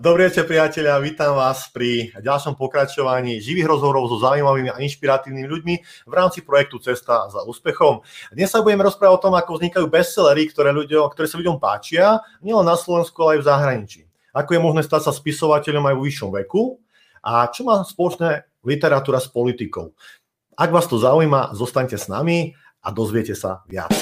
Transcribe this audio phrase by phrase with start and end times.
[0.00, 5.74] Dobrý večer priatelia, vítam vás pri ďalšom pokračovaní živých rozhovorov so zaujímavými a inšpiratívnymi ľuďmi
[6.08, 8.00] v rámci projektu Cesta za úspechom.
[8.32, 12.24] Dnes sa budeme rozprávať o tom, ako vznikajú bestsellery, ktoré, ľuďom, ktoré sa ľuďom páčia,
[12.40, 14.00] nielen na Slovensku, ale aj v zahraničí.
[14.32, 16.62] Ako je možné stať sa spisovateľom aj vo vyššom veku
[17.20, 19.92] a čo má spoločné literatúra s politikou.
[20.56, 23.92] Ak vás to zaujíma, zostaňte s nami a dozviete sa viac.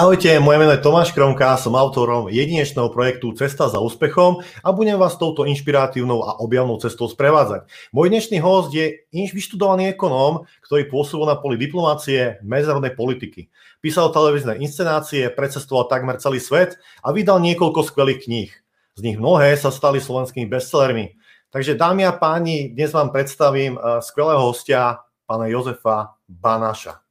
[0.00, 4.96] Ahojte, moje meno je Tomáš Kromka, som autorom jedinečného projektu Cesta za úspechom a budem
[4.96, 7.68] vás touto inšpiratívnou a objavnou cestou sprevádzať.
[7.92, 13.52] Môj dnešný host je vyštudovaný ekonóm, ktorý pôsobil na poli diplomácie medzinárodnej politiky.
[13.84, 18.50] Písal televízne inscenácie, precestoval takmer celý svet a vydal niekoľko skvelých kníh.
[18.96, 21.12] Z nich mnohé sa stali slovenskými bestsellermi.
[21.52, 27.09] Takže dámy a páni, dnes vám predstavím eh, skvelého hostia, pána Jozefa Banáša.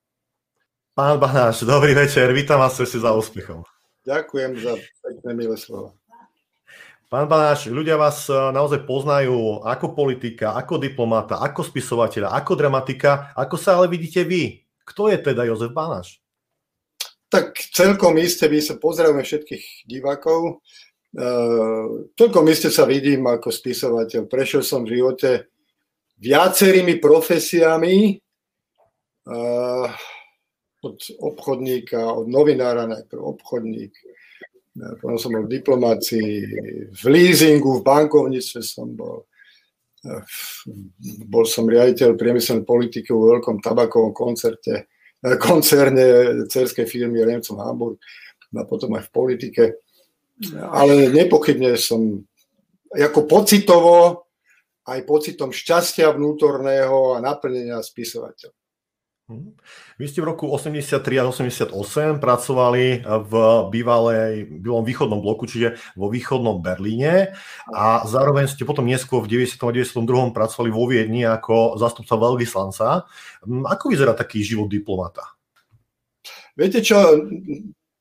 [1.00, 3.64] Pán Banáš, dobrý večer, vítam vás si za úspechom.
[4.04, 5.96] Ďakujem za pekné milé slova.
[7.08, 13.32] Pán Banáš, ľudia vás eh, naozaj poznajú ako politika, ako diplomata, ako spisovateľa, ako dramatika.
[13.32, 14.60] Ako sa ale vidíte vy?
[14.84, 16.20] Kto je teda Jozef Banáš?
[17.32, 20.60] Tak celkom iste by sa pozdravujeme všetkých divákov.
[21.16, 24.28] Uh, celkom iste sa vidím ako spisovateľ.
[24.28, 25.48] Prešiel som v živote
[26.20, 28.20] viacerými profesiami.
[29.24, 29.88] Uh,
[30.82, 33.94] od obchodníka, od novinára najprv obchodník,
[35.04, 36.32] potom som bol v diplomácii,
[36.96, 39.28] v leasingu, v bankovníctve som bol,
[41.28, 44.88] bol som riaditeľ priemyselnej politiky vo veľkom tabakovom koncerte,
[45.20, 48.00] koncerne cerskej firmy Remcom Hamburg
[48.56, 49.64] a potom aj v politike.
[50.56, 52.24] Ale nepochybne som
[52.96, 54.32] ako pocitovo,
[54.88, 58.50] aj pocitom šťastia vnútorného a naplnenia spisovateľ.
[59.30, 59.54] Mhm.
[60.02, 63.34] Vy ste v roku 83 a 88 pracovali v
[63.70, 67.38] bývalej, bývalom východnom bloku, čiže vo východnom Berlíne
[67.70, 69.62] a zároveň ste potom neskôr v 90.
[69.62, 70.34] a 92.
[70.34, 73.06] pracovali vo Viedni ako zastupca veľvyslanca.
[73.46, 75.38] Hm, ako vyzerá taký život diplomata?
[76.58, 76.98] Viete čo,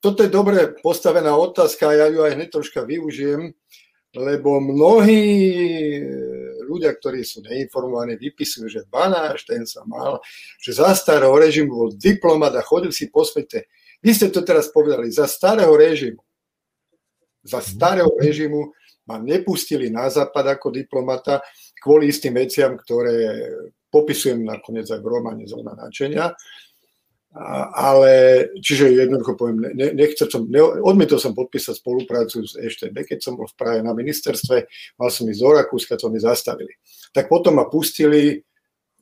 [0.00, 3.52] toto je dobre postavená otázka ja ju aj hneď troška využijem,
[4.16, 5.20] lebo mnohí
[6.68, 10.20] ľudia, ktorí sú neinformovaní, vypisujú, že Banáš, ten sa mal,
[10.60, 13.72] že za starého režimu bol diplomat a chodil si po svete.
[14.04, 16.20] Vy ste to teraz povedali, za starého režimu.
[17.42, 18.76] Za starého režimu
[19.08, 21.40] ma nepustili na západ ako diplomata
[21.80, 23.48] kvôli istým veciam, ktoré
[23.88, 26.36] popisujem nakoniec aj v románe Zóna načenia
[27.76, 33.18] ale, čiže jednoducho poviem, ne, nechcel som, ne, odmietol som podpísať spoluprácu s EŠTB, keď
[33.20, 34.64] som bol v Prahe na ministerstve,
[34.96, 36.72] mal som ísť do Rakúska, to mi zastavili.
[37.12, 38.40] Tak potom ma pustili,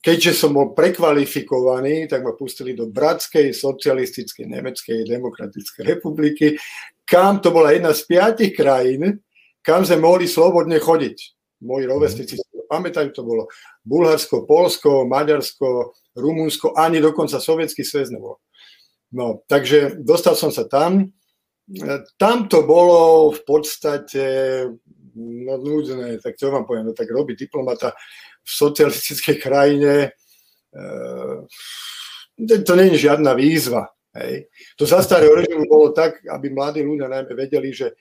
[0.02, 6.58] keďže som bol prekvalifikovaný, tak ma pustili do Bratskej socialistickej Nemeckej demokratickej republiky,
[7.06, 9.22] kam to bola jedna z piatich krajín,
[9.62, 11.16] kam sme mohli slobodne chodiť.
[11.62, 13.48] Moji rovesníci si to pamätajú, to bolo
[13.86, 18.42] Bulharsko, Polsko, Maďarsko, Rumunsko, ani dokonca sovietský sväz nebol.
[19.14, 21.14] No, takže dostal som sa tam.
[22.18, 24.24] Tam to bolo v podstate
[25.16, 27.96] no, núdne, tak čo vám poviem, no, tak robí diplomata
[28.46, 29.94] v socialistickej krajine,
[30.70, 30.80] e,
[32.62, 33.90] to je žiadna výzva.
[34.16, 34.48] Hej.
[34.80, 37.92] To za starého režimu bolo tak, aby mladí ľudia najmä vedeli, že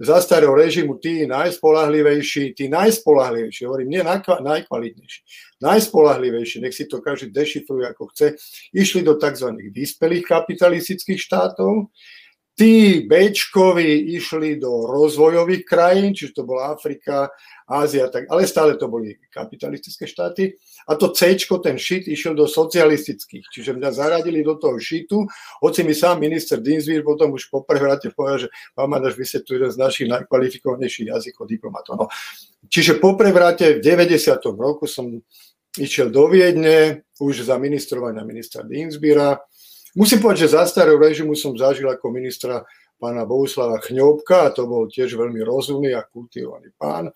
[0.00, 4.02] za starého režimu tí najspolahlivejší, tí najspolahlivejší, hovorím, nie
[4.40, 5.20] najkvalitnejší,
[5.60, 8.26] najspolahlivejší, nech si to každý dešifruje ako chce,
[8.72, 9.52] išli do tzv.
[9.68, 11.92] vyspelých kapitalistických štátov,
[12.56, 17.28] tí Bčkovi išli do rozvojových krajín, čiže to bola Afrika,
[17.70, 20.58] Ázia, tak, ale stále to boli kapitalistické štáty.
[20.90, 23.46] A to C, ten šit, išiel do socialistických.
[23.46, 25.22] Čiže mňa zaradili do toho šitu,
[25.62, 29.46] hoci mi sám minister Dinsvír potom už po prevrate povedal, že pán Madaš, vy ste
[29.46, 31.94] tu jeden z našich najkvalifikovanejších jazykov diplomatov.
[31.94, 32.06] No.
[32.66, 34.34] Čiže po prevrate v 90.
[34.58, 35.22] roku som
[35.78, 39.38] išiel do Viedne, už za ministrovania ministra Dinsbíra.
[39.94, 42.66] Musím povedať, že za starého režimu som zažil ako ministra
[43.00, 47.08] pána Bohuslava Chňobka a to bol tiež veľmi rozumný a kultivovaný pán.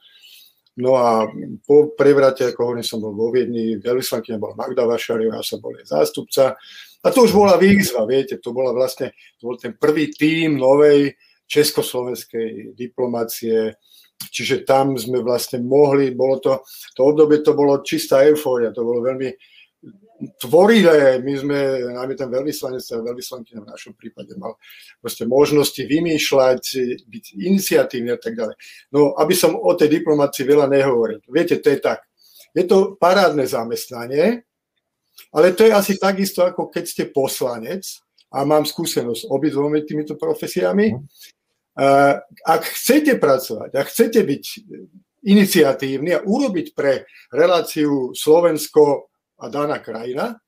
[0.75, 1.31] No a
[1.63, 5.71] po prevrate, ako hovorím, som bol vo Viedni, veľvyslankyňa bola Magda Vašariová, ja som bol
[5.79, 6.59] jej zástupca.
[7.05, 11.15] A to už bola výzva, viete, to bola vlastne, to bol ten prvý tím novej
[11.47, 13.77] československej diplomácie,
[14.33, 16.65] čiže tam sme vlastne mohli, bolo to,
[16.97, 19.31] to obdobie to bolo čistá eufória, to bolo veľmi
[20.39, 21.59] tvorivé, my sme,
[21.91, 24.55] najmä ten veľvyslanec a veľvyslankyňa v našom prípade mal
[25.03, 26.63] proste možnosti vymýšľať,
[27.05, 28.55] byť iniciatívny a tak ďalej.
[28.95, 31.19] No, aby som o tej diplomácii veľa nehovoril.
[31.27, 32.07] Viete, to je tak.
[32.55, 34.47] Je to parádne zamestnanie,
[35.35, 37.83] ale to je asi takisto, ako keď ste poslanec
[38.31, 40.95] a mám skúsenosť s obidvomi týmito profesiami.
[40.95, 41.03] Mhm.
[42.47, 44.45] Ak chcete pracovať, ak chcete byť
[45.25, 47.03] iniciatívny a urobiť pre
[47.35, 50.39] reláciu Slovensko a daná krajina,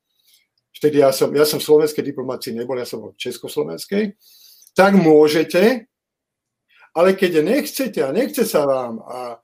[0.76, 4.14] vtedy ja som, ja som v slovenskej diplomácii nebol, ja som v československej,
[4.76, 5.88] tak môžete,
[6.92, 9.36] ale keď nechcete a nechce sa vám a e,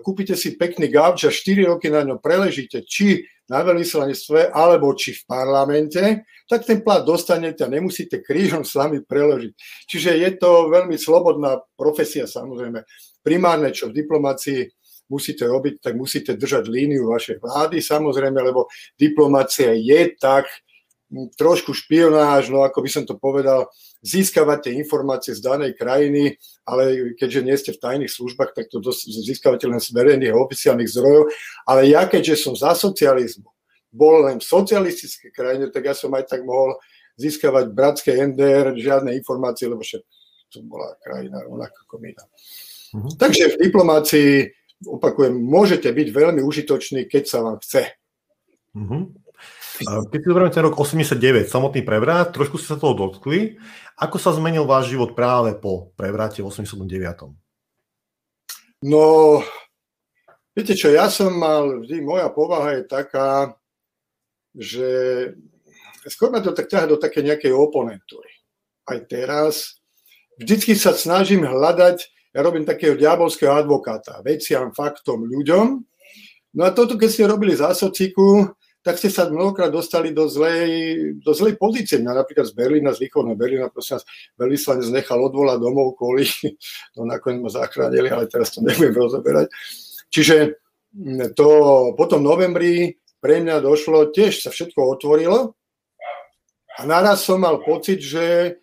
[0.00, 5.12] kúpite si pekný gauč a 4 roky na ňom preležíte, či na veľvyslanectve alebo či
[5.12, 9.52] v parlamente, tak ten plat dostanete a nemusíte krížom s vami preložiť.
[9.88, 12.80] Čiže je to veľmi slobodná profesia samozrejme.
[13.20, 14.72] Primárne, čo v diplomácii
[15.12, 20.48] musíte robiť, tak musíte držať líniu vašej vlády, samozrejme, lebo diplomácia je tak
[21.36, 23.68] trošku špionáž, no ako by som to povedal,
[24.00, 28.80] získavať tie informácie z danej krajiny, ale keďže nie ste v tajných službách, tak to
[28.96, 31.28] získavate len z verejných oficiálnych zdrojov.
[31.68, 33.46] Ale ja, keďže som za socializmu,
[33.92, 36.80] bol len v socialistické krajine, tak ja som aj tak mohol
[37.20, 40.00] získavať bratské NDR žiadne informácie, lebo však
[40.48, 42.10] to bola krajina rovnako ako my.
[42.16, 43.12] Mm-hmm.
[43.20, 44.32] Takže v diplomácii
[44.86, 47.92] opakujem, môžete byť veľmi užitočný, keď sa vám chce.
[48.72, 49.02] Mm-hmm.
[49.82, 53.58] Keď si zoberieme ten rok 89, samotný prevrat, trošku ste sa toho dotkli.
[53.98, 57.34] Ako sa zmenil váš život práve po prevrate v 89?
[58.82, 59.04] No,
[60.54, 63.56] viete čo, ja som mal, vždy moja povaha je taká,
[64.54, 64.90] že
[66.06, 68.30] skôr ma to tak ťaha do také nejakej oponentúry.
[68.86, 69.80] Aj teraz.
[70.40, 72.02] Vždycky sa snažím hľadať
[72.32, 75.66] ja robím takého diabolského advokáta, veciam, faktom, ľuďom.
[76.56, 78.48] No a toto, keď ste robili za sociku,
[78.82, 80.70] tak ste sa mnohokrát dostali do zlej,
[81.22, 82.02] do zlej pozície.
[82.02, 86.26] Mňa napríklad z Berlína, z východného Berlína, prosím vás, veľvyslanec nechal odvolať domov kvôli,
[86.98, 89.46] no nakoniec ma zachránili, ale teraz to nebudem rozoberať.
[90.10, 90.36] Čiže
[90.98, 91.48] mm, to
[91.94, 95.54] potom novembri pre mňa došlo, tiež sa všetko otvorilo
[96.74, 98.58] a naraz som mal pocit, že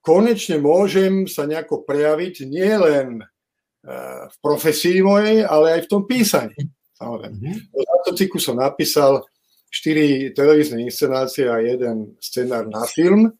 [0.00, 3.24] konečne môžem sa nejako prejaviť nielen e,
[4.28, 6.56] v profesii mojej, ale aj v tom písaní.
[6.96, 7.36] Samozrejme.
[7.40, 8.40] Mm-hmm.
[8.40, 9.24] som napísal
[9.70, 13.30] štyri televízne inscenácie a jeden scenár na film.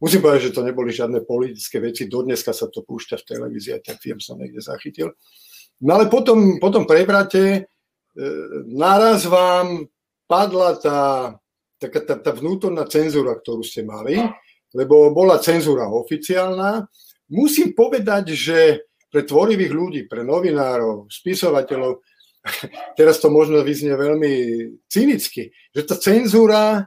[0.00, 2.08] Musím povedať, že to neboli žiadne politické veci.
[2.08, 5.12] Dodneska sa to púšťa v televízii a ten film som niekde zachytil.
[5.84, 7.60] No ale potom, potom prebrate, e,
[8.72, 9.84] naraz vám
[10.24, 11.00] padla tá,
[11.78, 14.20] taká tá, tá vnútorná cenzúra, ktorú ste mali
[14.74, 16.86] lebo bola cenzúra oficiálna.
[17.30, 18.58] Musím povedať, že
[19.10, 22.02] pre tvorivých ľudí, pre novinárov, spisovateľov,
[22.98, 24.32] teraz to možno vyznie veľmi
[24.90, 26.86] cynicky, že tá cenzúra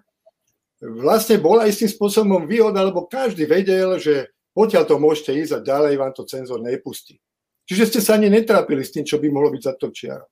[0.79, 5.93] vlastne bola istým spôsobom výhoda, lebo každý vedel, že potiaľ to môžete ísť a ďalej
[5.99, 7.19] vám to cenzor nepustí.
[7.67, 10.25] Čiže ste sa ani netrápili s tým, čo by mohlo byť za to čiarou.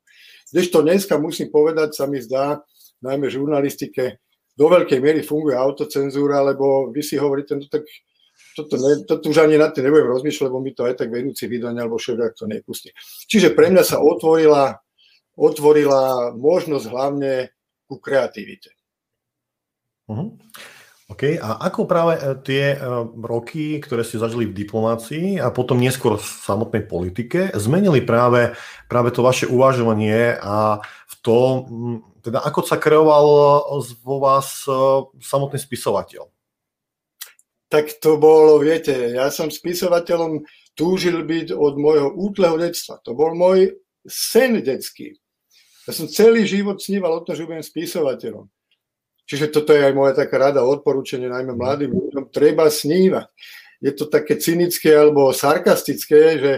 [0.47, 2.63] Kdežto dneska musím povedať, sa mi zdá,
[3.03, 4.17] najmä v žurnalistike,
[4.57, 7.86] do veľkej miery funguje autocenzúra, lebo vy si hovoríte, no tak
[8.57, 11.45] toto, ne, toto už ani na tým nebudem rozmýšľať, lebo mi to aj tak vedúci
[11.45, 12.89] vydania alebo šéf to nepustí.
[13.30, 14.81] Čiže pre mňa sa otvorila,
[15.37, 17.54] otvorila možnosť hlavne
[17.85, 18.73] ku kreativite.
[20.09, 20.33] Uh-huh.
[21.07, 22.78] OK, a ako práve e, tie e,
[23.23, 28.59] roky, ktoré ste zažili v diplomácii a potom neskôr v samotnej politike, zmenili práve,
[28.92, 31.49] práve to vaše uvažovanie a v tom,
[32.27, 33.25] teda ako sa kreoval
[34.03, 34.75] vo vás e,
[35.23, 36.27] samotný spisovateľ?
[37.71, 40.43] Tak to bolo, viete, ja som spisovateľom
[40.75, 42.99] túžil byť od môjho útleho detstva.
[43.07, 45.15] To bol môj sen detský.
[45.87, 48.47] Ja som celý život sníval o tom, že budem spisovateľom.
[49.27, 52.31] Čiže toto je aj moja taká rada, odporúčanie najmä mladým ľuďom.
[52.31, 53.27] Treba snívať.
[53.83, 56.53] Je to také cynické alebo sarkastické, že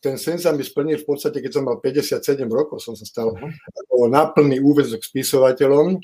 [0.00, 3.36] ten sen sa mi splnil v podstate, keď som mal 57 rokov, som sa stal
[3.36, 4.08] uh-huh.
[4.08, 6.00] na plný úvezok spisovateľom.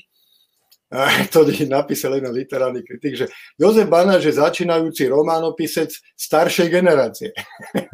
[0.93, 3.25] A to napísal jeden literárny kritik, že
[3.59, 7.33] Jozef Banáš je začínajúci románopisec staršej generácie.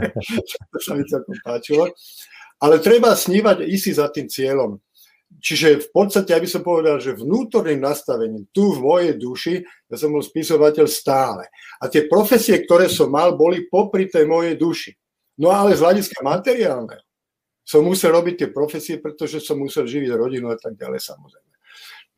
[0.71, 1.89] to sa mi celkom páčilo.
[2.61, 4.79] Ale treba snívať isi za tým cieľom.
[5.43, 9.55] Čiže v podstate, aby som povedal, že vnútorným nastavením tu v mojej duši,
[9.89, 11.49] ja som bol spisovateľ stále.
[11.81, 14.93] A tie profesie, ktoré som mal, boli popri tej mojej duši.
[15.39, 17.01] No ale z hľadiska materiálneho
[17.63, 21.51] som musel robiť tie profesie, pretože som musel živiť rodinu a tak ďalej samozrejme.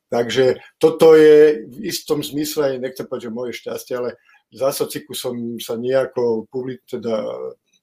[0.09, 4.17] Takže toto je v istom zmysle, nechcem povedať, že moje šťastie, ale
[4.53, 7.25] za sociku som sa nejako publik, teda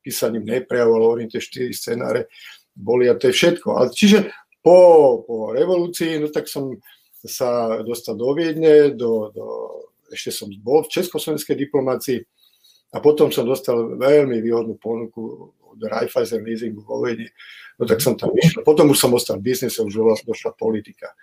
[0.03, 2.27] písaním neprejavoval, hovorím tie štyri scenáre
[2.75, 3.69] boli a to je všetko.
[3.79, 6.79] Ale čiže po, po revolúcii, no tak som
[7.23, 9.47] sa dostal do Viedne, do, do,
[10.11, 12.19] ešte som bol v československej diplomácii
[12.93, 17.33] a potom som dostal veľmi výhodnú ponuku od Raiffeisen leasingu vo Viedne.
[17.81, 18.61] No tak som tam išiel.
[18.61, 19.97] Potom už som ostal v biznise, už
[20.29, 21.17] došla politika.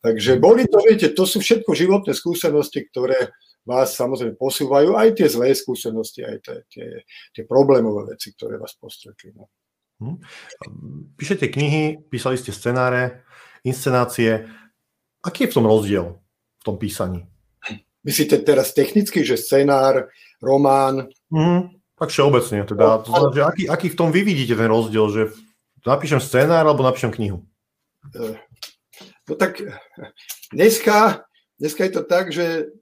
[0.00, 3.34] Takže boli to, viete, to sú všetko životné skúsenosti, ktoré
[3.68, 6.88] vás samozrejme posúvajú, aj tie zlé skúsenosti, aj tie, tie,
[7.36, 9.36] tie problémové veci, ktoré vás postretli.
[9.36, 9.52] No.
[10.00, 10.16] Hm.
[11.20, 13.20] Píšete knihy, písali ste scenáre,
[13.60, 14.48] inscenácie.
[15.20, 17.28] Aký je v tom rozdiel, v tom písaní?
[18.00, 20.08] Myslíte teraz technicky, že scenár,
[20.40, 21.12] román?
[21.28, 22.64] Mm, tak všeobecne.
[22.64, 25.22] Teda, to znamená, že aký, aký v tom vy vidíte ten rozdiel, že
[25.84, 27.44] napíšem scenár alebo napíšem knihu?
[28.16, 28.36] Eh,
[29.28, 29.60] no tak
[30.52, 31.28] dneska,
[31.60, 32.72] dneska je to tak, že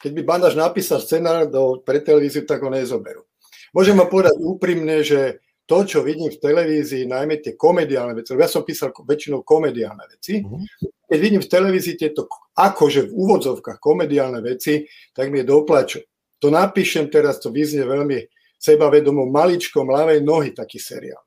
[0.00, 3.24] keď by bandáž napísal scenár do, pre televíziu, tak ho nezoberú.
[3.76, 8.50] Môžem vám povedať úprimne, že to, čo vidím v televízii, najmä tie komediálne veci, ja
[8.50, 11.06] som písal väčšinou komediálne veci, mm-hmm.
[11.06, 12.26] keď vidím v televízii tieto
[12.58, 14.82] akože v úvodzovkách komediálne veci,
[15.14, 16.02] tak mi je doplačo.
[16.40, 18.24] To napíšem teraz, to vyznie veľmi
[18.60, 21.20] sebavedomo, maličkom ľavej nohy taký seriál.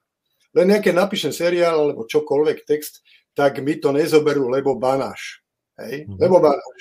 [0.53, 3.01] Len nejaké napíšem seriál alebo čokoľvek text,
[3.34, 5.41] tak mi to nezoberú, lebo banáš.
[5.82, 6.05] Hej?
[6.05, 6.20] Mm-hmm.
[6.22, 6.79] Lebo banáš.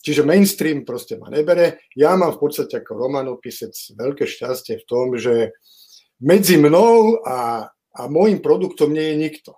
[0.00, 1.84] Čiže mainstream proste ma nebere.
[1.92, 5.52] Ja mám v podstate ako romanopisec veľké šťastie v tom, že
[6.22, 9.50] medzi mnou a, a môjim produktom nie je nikto.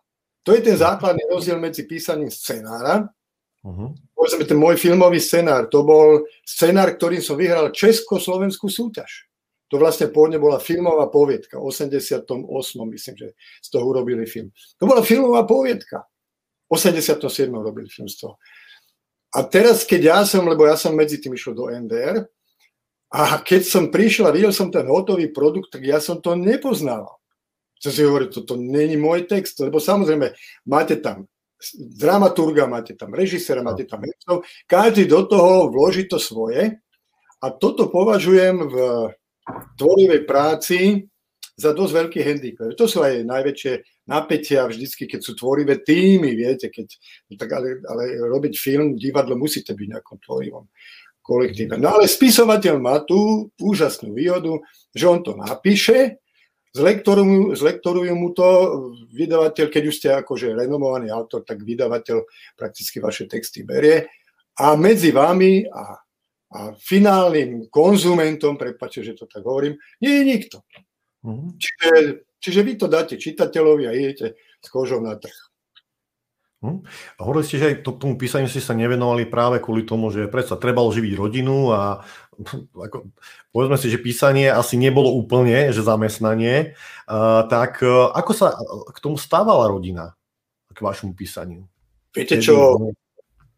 [0.43, 3.07] To je ten základný rozdiel medzi písaním scenára.
[3.66, 3.90] Uh-huh.
[4.14, 9.26] Povedzme, ten môj filmový scenár, to bol scenár, ktorým som vyhral Československú súťaž.
[9.68, 12.24] To vlastne pôvodne bola filmová poviedka, v 88.
[12.88, 14.48] myslím, že z toho urobili film.
[14.80, 16.08] To bola filmová poviedka.
[16.68, 17.52] V 87.
[17.52, 18.40] robili film z toho.
[19.36, 22.24] A teraz, keď ja som, lebo ja som medzi tým išiel do NDR,
[23.08, 27.16] a keď som prišiel a videl som ten hotový produkt, tak ja som to nepoznával.
[27.80, 30.32] Som si hovoril, toto není môj text, lebo samozrejme
[30.68, 31.24] máte tam
[31.74, 36.78] dramaturga, máte tam režisera, máte tam hercov, každý do toho vloží to svoje
[37.42, 38.76] a toto považujem v
[39.78, 41.08] tvorivej práci
[41.58, 42.70] za dosť veľký handicap.
[42.78, 43.72] To sú aj najväčšie
[44.06, 46.86] napätia vždycky, keď sú tvorivé týmy, viete, keď,
[47.34, 50.70] tak ale, ale robiť film, divadlo musíte byť nejakom tvorivom
[51.18, 51.74] kolektíve.
[51.76, 54.54] No ale spisovateľ má tú úžasnú výhodu,
[54.94, 56.22] že on to napíše,
[56.75, 58.46] zlektorujú, zlektorujú mu to
[59.12, 62.25] vydavateľ, keď už ste akože renomovaný autor, tak vydavateľ
[62.56, 64.08] prakticky vaše texty berie
[64.58, 65.96] a medzi vami a,
[66.52, 70.56] a finálnym konzumentom, prepáčte, že to tak hovorím, nie je nikto.
[71.22, 71.50] Mm-hmm.
[71.58, 71.90] Čiže,
[72.38, 75.48] čiže vy to dáte čitateľovi a idete s kožou na trh.
[76.58, 76.82] Hm?
[77.14, 80.26] A hovorili ste, že aj to, tomu písaniu ste sa nevenovali práve kvôli tomu, že
[80.26, 82.02] predsa trebalo živiť rodinu a
[82.86, 83.14] ako,
[83.54, 86.74] povedzme si, že písanie asi nebolo úplne, že zamestnanie.
[87.06, 88.58] Uh, tak uh, ako sa
[88.90, 90.18] k tomu stávala rodina,
[90.74, 91.62] k vašemu písaniu?
[92.10, 92.74] Viete čo,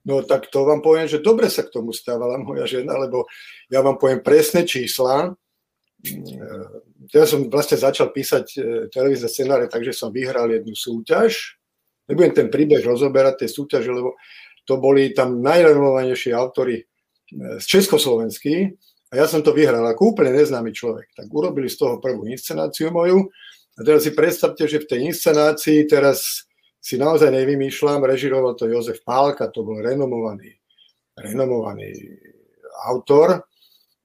[0.05, 3.25] no tak to vám poviem, že dobre sa k tomu stávala moja žena, lebo
[3.73, 5.33] ja vám poviem presné čísla.
[7.13, 11.60] Ja som vlastne začal písať e, televízne scenáre, takže som vyhral jednu súťaž,
[12.11, 14.19] Nebudem ten príbeh rozoberať, tie súťaže, lebo
[14.67, 16.85] to boli tam najrenovovanejší autory e,
[17.63, 18.75] z Československý
[19.11, 21.15] a ja som to vyhral ako úplne neznámy človek.
[21.15, 23.31] Tak urobili z toho prvú inscenáciu moju
[23.79, 26.47] a teraz si predstavte, že v tej inscenácii teraz
[26.81, 30.57] si naozaj nevymýšľam, režiroval to Jozef Pálka, to bol renomovaný,
[31.15, 31.95] renomovaný
[32.91, 33.47] autor,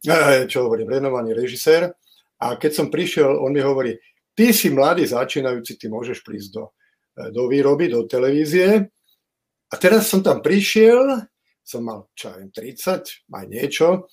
[0.05, 1.89] e, čo hovorím, renomovaný režisér.
[2.37, 3.95] A keď som prišiel, on mi hovorí,
[4.35, 6.63] ty si mladý začínajúci, ty môžeš prísť do,
[7.15, 8.91] do výroby, do televízie.
[9.71, 11.25] A teraz som tam prišiel,
[11.63, 14.07] som mal, čo viem, 30, aj niečo,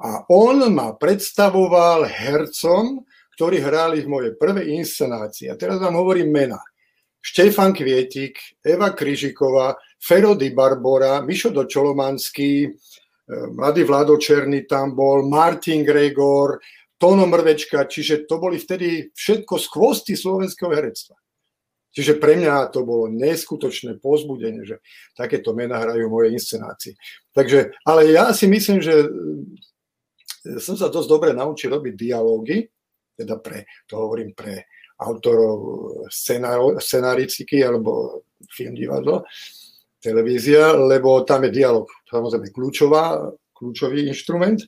[0.00, 3.04] a on ma predstavoval hercom,
[3.36, 5.52] ktorí hrali v mojej prvej inscenácii.
[5.52, 6.60] A teraz vám hovorím mena.
[7.20, 12.68] Štefan Kvietik, Eva Kryžiková, Fero Di Barbora, Mišo Dočolomanský, e,
[13.52, 16.56] Mladý Vlado Černý tam bol, Martin Gregor,
[16.96, 21.19] Tono Mrvečka, čiže to boli vtedy všetko skvosty slovenského herectva.
[21.90, 24.78] Čiže pre mňa to bolo neskutočné pozbudenie, že
[25.18, 26.94] takéto mená hrajú moje inscenácie.
[27.34, 29.08] Takže, ale ja si myslím, že e,
[30.62, 32.70] som sa dosť dobre naučil robiť dialógy,
[33.18, 34.70] teda pre, to hovorím pre
[35.00, 35.58] autorov
[36.78, 39.26] scenáristiky alebo film divadlo,
[40.00, 44.64] televízia, lebo tam je dialog samozrejme kľúčová, kľúčový inštrument.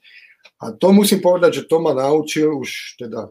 [0.62, 3.30] A to musím povedať, že to ma naučil už teda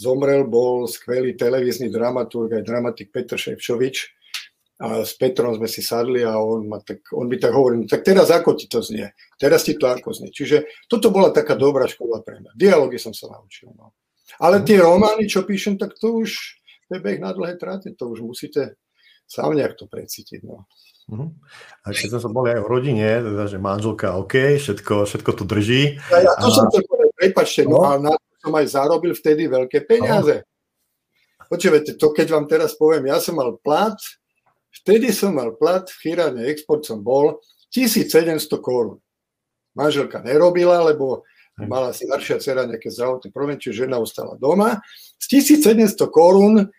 [0.00, 4.16] zomrel, bol skvelý televízny dramaturg, aj dramatik Petr Ševčovič.
[4.80, 7.86] a s Petrom sme si sadli a on, ma tak, on by tak hovoril, no
[7.86, 9.12] tak teraz ako ti to znie?
[9.36, 10.32] Teraz ti to ako znie?
[10.32, 12.56] Čiže toto bola taká dobrá škola pre mňa.
[12.56, 13.68] Dialógy som sa naučil.
[13.76, 13.92] No.
[14.40, 16.56] Ale tie romány, čo píšem, tak to už
[16.88, 18.80] je beh na dlhé tráte, to už musíte
[19.28, 20.48] sám nejak to precítiť.
[20.48, 20.64] No.
[21.12, 21.28] Uh-huh.
[21.84, 25.44] A keď sme sa boli aj v rodine, teda, že manželka OK, všetko, všetko tu
[25.44, 26.00] drží.
[26.08, 26.56] Ja, ja to a...
[26.56, 30.42] som to povedal, prepačte, no, no ale na to som aj zarobil vtedy veľké peniaze.
[30.42, 31.46] No.
[31.50, 33.98] Počujete, to keď vám teraz poviem, ja som mal plat
[34.70, 37.42] Vtedy som mal plat, v Chirane Export som bol
[37.74, 39.02] 1700 korún.
[39.74, 41.26] Manželka nerobila, lebo
[41.58, 44.78] mala staršia dcera nejaké zdravotné problémy, čiže žena ostala doma.
[45.18, 46.70] Z 1700 korún,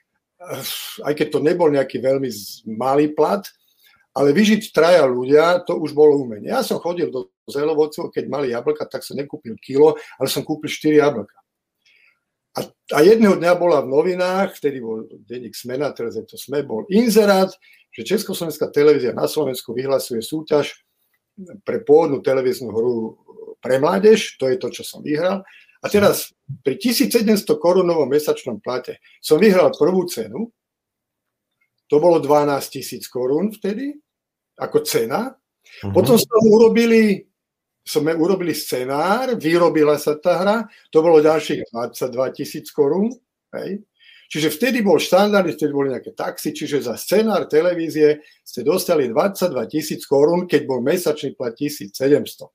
[1.05, 2.31] aj keď to nebol nejaký veľmi
[2.73, 3.43] malý plat,
[4.11, 6.51] ale vyžiť traja ľudia, to už bolo umenie.
[6.51, 10.67] Ja som chodil do zelovodcov, keď mali jablka, tak som nekúpil kilo, ale som kúpil
[10.67, 11.37] 4 jablka.
[12.51, 16.67] A, a jedného dňa bola v novinách, vtedy bol denník Smena, teraz je to Sme,
[16.67, 17.47] bol inzerát,
[17.95, 20.83] že Československá televízia na Slovensku vyhlasuje súťaž
[21.63, 23.15] pre pôvodnú televíznu hru
[23.61, 25.45] pre mládež, to je to, čo som vyhral.
[25.81, 30.51] A teraz pri 1700 korunovom mesačnom plate som vyhral prvú cenu,
[31.87, 33.95] to bolo 12 tisíc korún vtedy,
[34.59, 35.31] ako cena.
[35.31, 35.91] Uh-huh.
[35.91, 37.27] Potom sme urobili,
[37.81, 40.57] sme urobili scenár, vyrobila sa tá hra,
[40.93, 43.09] to bolo ďalších 22 tisíc korún.
[43.51, 43.81] Hej.
[44.31, 49.51] Čiže vtedy bol štandard, vtedy boli nejaké taxi, čiže za scenár televízie ste dostali 22
[49.67, 52.47] tisíc korún, keď bol mesačný plat 1700.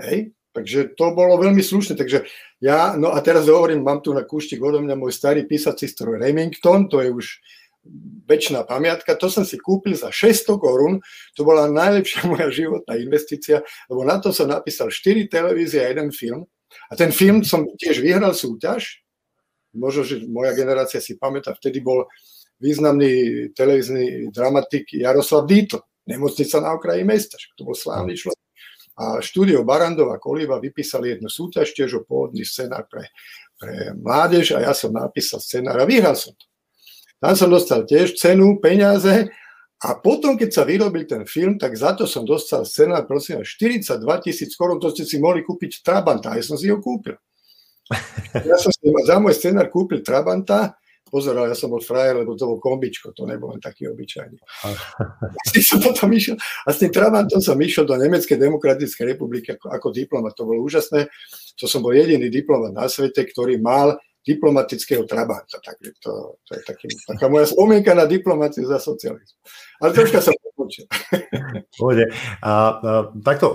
[0.00, 0.32] Hej?
[0.56, 2.00] Takže to bolo veľmi slušné.
[2.00, 2.24] Takže
[2.64, 6.16] ja, no a teraz hovorím, mám tu na kúštik odo mňa môj starý písací stroj
[6.16, 7.26] Remington, to je už
[8.26, 10.98] väčšiná pamiatka, to som si kúpil za 600 korún,
[11.38, 16.10] to bola najlepšia moja životná investícia, lebo na to som napísal 4 televízie a jeden
[16.10, 16.44] film.
[16.90, 19.00] A ten film som tiež vyhral súťaž,
[19.72, 22.10] možno, že moja generácia si pamätá, vtedy bol
[22.58, 25.78] významný televízny dramatik Jaroslav Dítl,
[26.08, 28.40] nemocnica na okraji mesta, to bol slávny človek.
[28.96, 33.12] A štúdio Barandov a Koliva vypísali jednu súťaž, tiež o pôvodný scenár pre,
[33.60, 36.48] pre mládež a ja som napísal scenár a vyhral som to.
[37.16, 39.32] Tam som dostal tiež cenu, peniaze
[39.76, 44.00] a potom, keď sa vyrobil ten film, tak za to som dostal scenár, prosím, 42
[44.24, 47.16] tisíc korun, to ste si mohli kúpiť Trabanta, a ja som si ho kúpil.
[48.36, 52.44] Ja som si za môj scenár kúpil Trabanta, pozor, ja som bol frajer, lebo to
[52.44, 54.36] bol kombičko, to nebol len taký obyčajný.
[55.40, 56.36] A som potom išiel,
[56.66, 60.60] a s tým Trabantom som išiel do Nemeckej demokratickej republiky ako, ako diplomat, to bolo
[60.66, 61.08] úžasné.
[61.56, 65.62] To som bol jediný diplomat na svete, ktorý mal diplomatického Trabanta.
[65.62, 69.38] Takže to, to je taký, taká moja spomienka na diplomáciu za socializmu.
[69.78, 70.88] Ale troška sa počul.
[72.40, 72.52] A, a,
[73.20, 73.46] takto,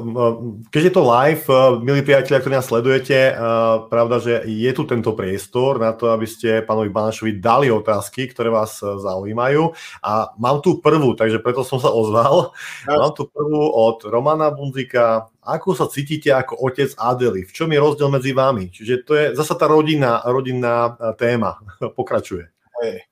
[0.70, 1.44] keď je to live,
[1.82, 6.30] milí priatelia, ktorí nás sledujete, a, pravda, že je tu tento priestor na to, aby
[6.30, 9.74] ste pánovi Banašovi dali otázky, ktoré vás zaujímajú.
[10.06, 12.54] A mám tu prvú, takže preto som sa ozval.
[12.86, 17.50] Mám tu prvú od Romana Bunzika, ako sa cítite ako otec Adely?
[17.50, 18.70] V čom je rozdiel medzi vami?
[18.70, 21.58] Čiže to je zasa tá rodinná, rodinná téma.
[21.98, 22.46] Pokračuje.
[22.82, 23.10] Hey,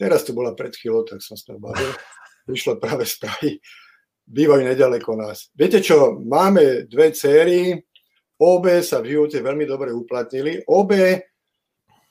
[0.00, 1.92] teraz to bola pred chvíľou, tak som sa bavil.
[2.48, 3.60] Prišla práve správy.
[4.26, 5.52] Bývajú nedaleko nás.
[5.52, 7.78] Viete čo, máme dve céry,
[8.42, 10.66] obe sa v živote veľmi dobre uplatnili.
[10.66, 11.30] Obe,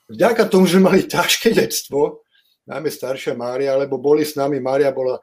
[0.08, 2.24] vďaka tomu, že mali ťažké detstvo,
[2.66, 5.20] najmä staršia Mária, lebo boli s nami, Mária bola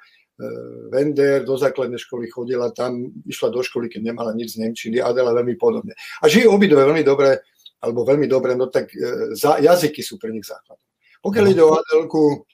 [0.89, 5.29] Vender do základnej školy chodila, tam išla do školy, keď nemala nič z Nemčiny, Adela
[5.29, 5.93] veľmi podobne.
[5.93, 7.37] A žijú obidve veľmi dobre,
[7.77, 10.81] alebo veľmi dobre, no tak e, za, jazyky sú pre nich základom.
[11.21, 12.49] Pokiaľ ide o Adelku,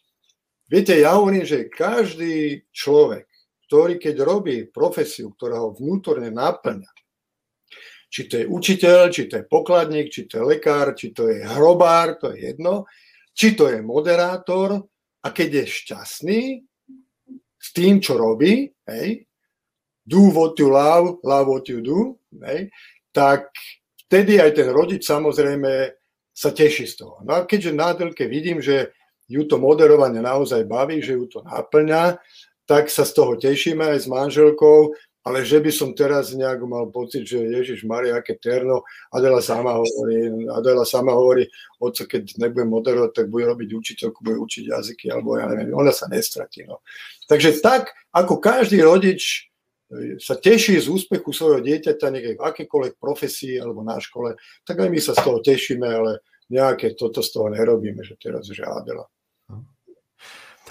[0.67, 3.25] viete, ja hovorím, že každý človek,
[3.69, 6.91] ktorý keď robí profesiu, ktorá ho vnútorne náplňa,
[8.09, 11.45] či to je učiteľ, či to je pokladník, či to je lekár, či to je
[11.45, 12.89] hrobár, to je jedno,
[13.31, 14.83] či to je moderátor
[15.23, 16.41] a keď je šťastný,
[17.59, 19.27] s tým, čo robí, hej,
[20.07, 22.71] do what you love, love what you do, hej,
[23.11, 23.51] tak
[24.07, 25.93] vtedy aj ten rodič samozrejme
[26.33, 27.19] sa teší z toho.
[27.27, 28.95] No a keďže na Adelke vidím, že
[29.29, 32.17] ju to moderovanie naozaj baví, že ju to naplňa,
[32.63, 34.95] tak sa z toho tešíme aj s manželkou,
[35.29, 38.81] ale že by som teraz nejak mal pocit, že Ježiš Maria, aké terno,
[39.13, 41.45] Adela sama hovorí, Adela sama hovorí,
[41.77, 45.93] oco, keď nebudem moderovať, tak bude robiť učiteľku, bude učiť jazyky, alebo ja neviem, ona
[45.93, 46.65] sa nestratí.
[46.65, 46.81] No.
[47.29, 49.53] Takže tak, ako každý rodič
[49.93, 54.33] e, sa teší z úspechu svojho dieťaťa, je v akékoľvek profesii alebo na škole,
[54.65, 58.49] tak aj my sa z toho tešíme, ale nejaké toto z toho nerobíme, že teraz,
[58.49, 59.05] že Adela.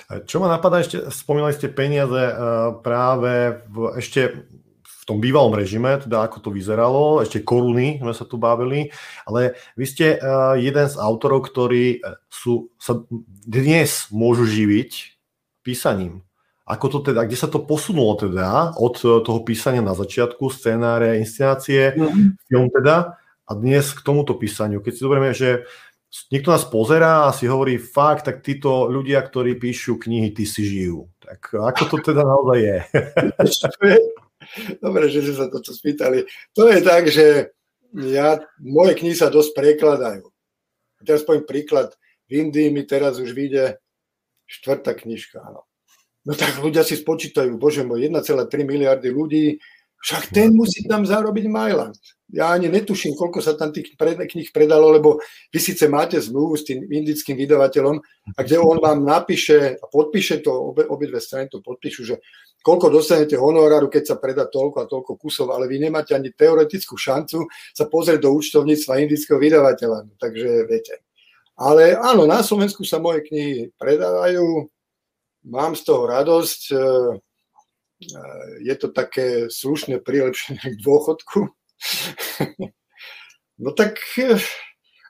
[0.09, 2.33] Čo ma napadá ešte, spomínali ste peniaze eh,
[2.81, 4.49] práve v, ešte
[4.81, 8.89] v tom bývalom režime, teda ako to vyzeralo, ešte koruny sme sa tu bavili,
[9.29, 10.21] ale vy ste eh,
[10.65, 13.05] jeden z autorov, ktorí eh, sú, sa
[13.45, 14.93] dnes môžu živiť
[15.61, 16.25] písaním.
[16.65, 21.93] ako to teda, kde sa to posunulo teda od toho písania na začiatku, scénáre, inscenácie,
[21.93, 22.49] mm.
[22.49, 24.85] film teda, a dnes k tomuto písaniu.
[24.85, 25.65] Keď si zoberieme, že
[26.33, 30.65] niekto nás pozerá a si hovorí, fakt, tak títo ľudia, ktorí píšu knihy, ty si
[30.65, 31.09] žijú.
[31.21, 32.79] Tak ako to teda naozaj je?
[34.85, 36.25] Dobre, že ste sa toto spýtali.
[36.57, 37.53] To je tak, že
[37.93, 40.25] ja, moje knihy sa dosť prekladajú.
[41.05, 41.93] Teraz poviem príklad.
[42.29, 43.81] V Indii mi teraz už vyjde
[44.49, 45.41] štvrtá knižka.
[45.45, 45.69] Áno.
[46.25, 49.57] No tak ľudia si spočítajú, bože môj, 1,3 miliardy ľudí,
[50.05, 51.97] však ten musí tam zarobiť Mailand
[52.29, 55.17] ja ani netuším, koľko sa tam tých knih predalo, lebo
[55.49, 57.97] vy síce máte zmluvu s tým indickým vydavateľom,
[58.37, 62.21] a kde on vám napíše a podpíše to, obe, obidve strany to podpíšu, že
[62.61, 67.01] koľko dostanete honoráru, keď sa predá toľko a toľko kusov, ale vy nemáte ani teoretickú
[67.01, 69.99] šancu sa pozrieť do účtovníctva indického vydavateľa.
[70.05, 71.01] No, takže viete.
[71.57, 74.69] Ale áno, na Slovensku sa moje knihy predávajú,
[75.49, 76.87] mám z toho radosť, e, e,
[78.69, 81.51] je to také slušné prilepšenie k dôchodku,
[83.65, 83.99] no tak,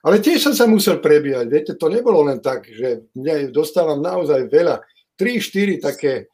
[0.05, 1.45] ale tiež som sa musel prebíjať.
[1.49, 4.79] Viete, to nebolo len tak, že ja dostávam naozaj veľa,
[5.19, 6.25] 3-4 také e,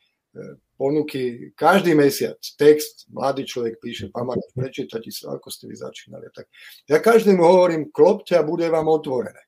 [0.77, 2.37] ponuky každý mesiac.
[2.37, 6.29] Text, mladý človek píše, pamätáš, prečítať sa, ako ste vy začínali.
[6.29, 6.45] Tak
[6.85, 9.41] ja každému hovorím, klopte a bude vám otvorené.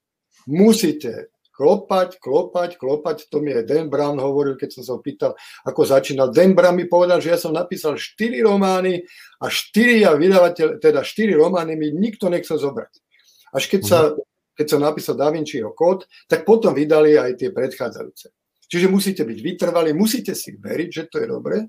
[0.49, 3.25] Musíte klopať, klopať, klopať.
[3.33, 5.33] To mi aj Dan Brown hovoril, keď som sa ho pýtal,
[5.65, 6.29] ako začínal.
[6.29, 9.01] Dan Brown mi povedal, že ja som napísal 4 romány
[9.41, 12.93] a 4 ja vydavateľ, teda 4 romány mi nikto nechcel zobrať.
[13.57, 13.99] Až keď, sa,
[14.53, 18.29] keď som napísal Da Vinciho kód, tak potom vydali aj tie predchádzajúce.
[18.67, 21.65] Čiže musíte byť vytrvali, musíte si veriť, že to je dobré.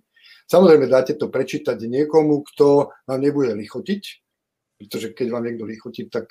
[0.48, 4.02] Samozrejme dáte to prečítať niekomu, kto vám nebude lichotiť,
[4.78, 6.30] pretože keď vám niekto lichotí, tak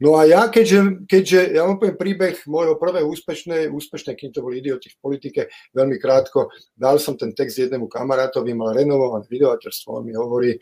[0.00, 4.40] No a ja, keďže, keďže ja vám poviem príbeh môjho prvého úspešné, úspešné, kým to
[4.40, 10.00] boli idioti v politike, veľmi krátko, dal som ten text jednému kamarátovi, mal renovované vydavateľstvo,
[10.00, 10.56] on mi hovorí,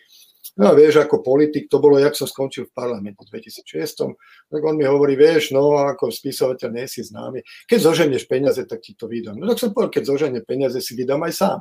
[0.58, 4.10] no a vieš, ako politik, to bolo, jak som skončil v parlamente v 2006,
[4.50, 7.38] tak on mi hovorí, vieš, no ako spisovateľ nie si známy,
[7.70, 9.38] keď zoženieš peniaze, tak ti to vydám.
[9.38, 11.58] No tak som povedal, keď zoženie peniaze, si vydám aj sám.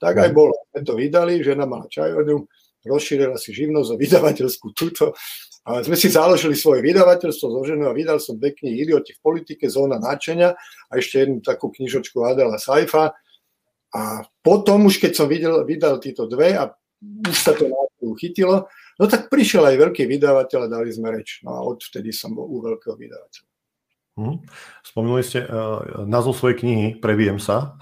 [0.00, 0.56] Tak aj bolo.
[0.72, 2.48] My to vydali, žena mala čajovňu,
[2.86, 5.16] rozšírila si živnosť o vydavateľskú túto
[5.68, 9.20] a sme si založili svoje vydavateľstvo so ženou a vydal som dve knihy Idioti v
[9.20, 10.56] politike, Zóna náčenia
[10.88, 13.12] a ešte jednu takú knižočku Adela Saifa.
[13.92, 17.68] A potom už, keď som videl, vydal tieto dve a už sa to
[18.16, 18.66] chytilo,
[18.98, 21.44] no tak prišiel aj veľký vydavateľ a dali sme reč.
[21.44, 23.48] No a odvtedy som bol u veľkého vydavateľa.
[24.18, 24.42] Hmm.
[24.82, 27.78] Spomínali ste uh, názov svojej knihy Previjem sa.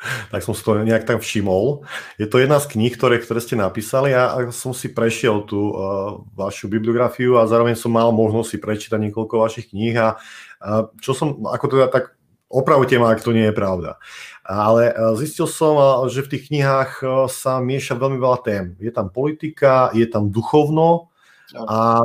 [0.32, 1.84] tak som si to nejak tak všimol.
[2.20, 6.20] Je to jedna z kníh, ktoré, ktoré ste napísali a som si prešiel tú uh,
[6.36, 11.16] vašu bibliografiu a zároveň som mal možnosť si prečítať niekoľko vašich kníh a uh, čo
[11.16, 12.04] som, ako teda tak
[12.46, 13.98] opravte ma, ak to nie je pravda.
[14.46, 18.64] Ale uh, zistil som, uh, že v tých knihách sa mieša veľmi veľa tém.
[18.78, 21.08] Je tam politika, je tam duchovno
[21.54, 22.02] a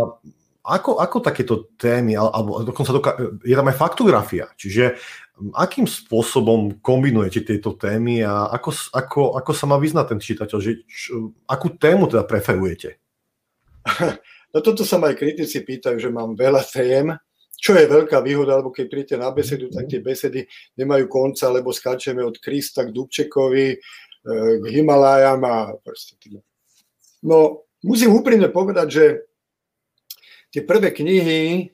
[0.62, 5.01] ako, ako takéto témy, alebo dokonca doka- je tam aj faktografia, čiže
[5.58, 10.71] akým spôsobom kombinujete tieto témy a ako, ako, ako sa má vyznať ten čitateľ, že
[10.86, 13.01] čo, akú tému teda preferujete?
[14.51, 17.15] No toto sa ma aj kritici pýtajú, že mám veľa tém,
[17.56, 20.43] čo je veľká výhoda, lebo keď príjete na besedu, tak tie besedy
[20.75, 23.77] nemajú konca, lebo skáčeme od Krista k Dubčekovi, e,
[24.60, 26.19] k Himalájam a proste
[27.21, 29.06] No, musím úprimne povedať, že
[30.49, 31.69] tie prvé knihy,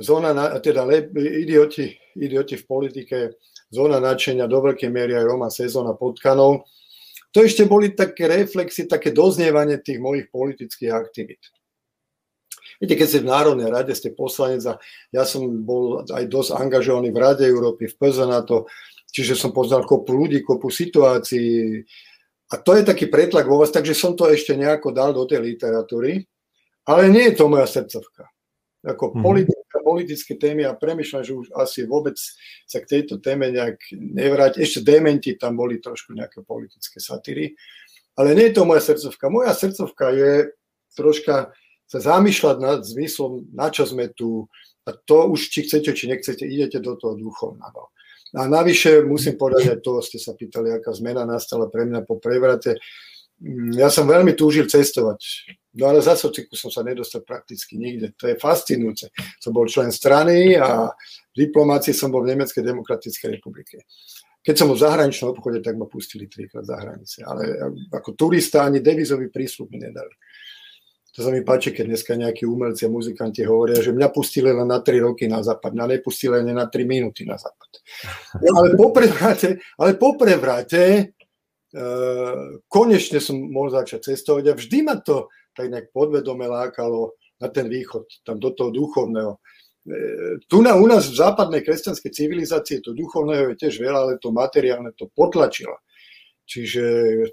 [0.00, 0.32] zóna,
[0.64, 1.04] teda le,
[1.44, 3.16] idioti, idioti v politike,
[3.70, 6.66] zóna nadšenia, do veľkej miery aj Roma sezóna potkanov,
[7.32, 11.42] to ešte boli také reflexy, také doznievanie tých mojich politických aktivít.
[12.78, 14.78] Viete, keď ste v Národnej rade, ste poslanec a
[15.10, 17.96] ja som bol aj dosť angažovaný v Rade Európy, v
[18.46, 18.70] to,
[19.10, 21.82] čiže som poznal kopu ľudí, kopu situácií.
[22.48, 25.42] A to je taký pretlak vo vás, takže som to ešte nejako dal do tej
[25.42, 26.22] literatúry.
[26.88, 28.30] Ale nie je to moja srdcovka.
[28.86, 29.24] Ako mm-hmm.
[29.26, 32.20] politika, politické témy a premyšľam, že už asi vôbec
[32.68, 34.60] sa k tejto téme nejak nevráť.
[34.60, 37.56] Ešte dementi tam boli trošku nejaké politické satíry.
[38.20, 39.32] Ale nie je to moja srdcovka.
[39.32, 40.32] Moja srdcovka je
[40.92, 41.56] troška
[41.88, 44.44] sa zamýšľať nad zmyslom, na čo sme tu.
[44.84, 47.82] A to už, či chcete, či nechcete, idete do toho duchovného.
[48.36, 52.20] A navyše musím povedať aj to, ste sa pýtali, aká zmena nastala pre mňa po
[52.20, 52.76] prevrate.
[53.40, 55.48] Mm, ja som veľmi túžil cestovať.
[55.78, 58.10] No ale za sociku som sa nedostal prakticky nikde.
[58.18, 59.14] To je fascinujúce.
[59.38, 60.90] Som bol člen strany a
[61.30, 63.86] v diplomácii som bol v Nemeckej demokratickej republike.
[64.42, 67.22] Keď som bol v zahraničnom obchode, tak ma pustili trikrát za hranice.
[67.22, 67.62] Ale
[67.94, 70.14] ako turista ani devizový prísľub mi nedali.
[71.18, 74.70] To sa mi páči, keď dneska nejakí umelci a muzikanti hovoria, že mňa pustili len
[74.70, 77.70] na 3 roky na západ, mňa nepustili len na 3 minúty na západ.
[78.38, 81.14] No, ale po prevrate, ale po prevrate
[82.70, 85.26] konečne som mohol začať cestovať a vždy ma to
[85.58, 89.42] tak nejak podvedome lákalo na ten východ, tam do toho duchovného.
[90.46, 94.30] Tu na, u nás v západnej kresťanskej civilizácii to duchovného je tiež veľa, ale to
[94.30, 95.74] materiálne to potlačila.
[96.48, 96.84] Čiže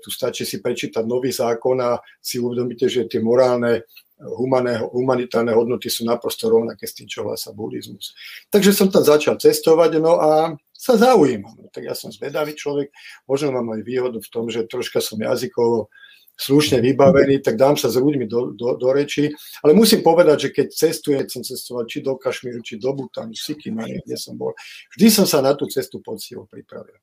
[0.04, 3.88] tu stačí si prečítať nový zákon a si uvedomíte, že tie morálne,
[4.20, 8.12] humané, humanitárne hodnoty sú naprosto rovnaké s tým, čo hlása buddhizmus.
[8.52, 11.56] Takže som tam začal cestovať, no a sa zaujímam.
[11.56, 12.92] No, tak ja som zvedavý človek,
[13.24, 15.88] možno mám aj výhodu v tom, že troška som jazykovo
[16.36, 19.32] slušne vybavený, tak dám sa s ľuďmi do, do, do reči.
[19.64, 23.88] Ale musím povedať, že keď cestujem, som cestoval či do Kašmíru, či do Butanu, Sikima,
[23.88, 24.52] kde som bol,
[24.96, 27.00] vždy som sa na tú cestu poctivo pripravil.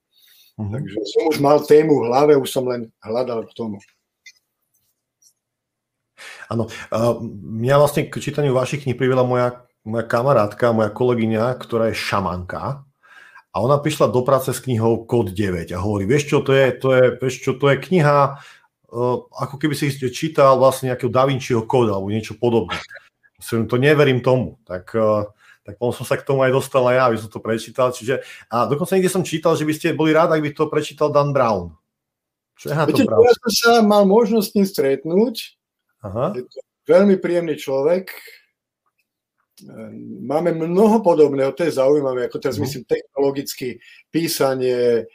[0.60, 0.68] Uh-huh.
[0.68, 3.80] Takže som už mal tému v hlave, už som len hľadal k tomu.
[6.52, 6.68] Áno,
[7.32, 12.84] mňa vlastne k čítaniu vašich kníh privela moja, moja kamarátka, moja kolegyňa, ktorá je šamanka
[13.52, 16.72] a ona prišla do práce s knihou Kód 9 a hovorí, vieš čo, to je,
[16.72, 18.40] to je, vieš čo, to je kniha,
[19.32, 22.76] ako keby si čítal vlastne nejakého Da Vinciho kód alebo niečo podobné.
[23.40, 24.60] To neverím tomu.
[24.68, 24.92] Tak,
[25.64, 27.88] tak potom som sa k tomu aj dostal aj ja, aby som to prečítal.
[27.88, 28.20] Čiže,
[28.52, 31.32] a dokonca niekde som čítal, že by ste boli rádi, ak by to prečítal Dan
[31.32, 31.72] Brown.
[32.60, 33.24] Čo je na Viete, Brown?
[33.24, 35.56] Ja som sa mal možnosť s ním stretnúť.
[36.04, 36.36] Aha.
[36.36, 38.12] Je to veľmi príjemný človek.
[40.26, 42.66] Máme mnoho podobného, to je zaujímavé, ako teraz uh-huh.
[42.66, 43.78] myslím technologicky,
[44.10, 45.06] písanie,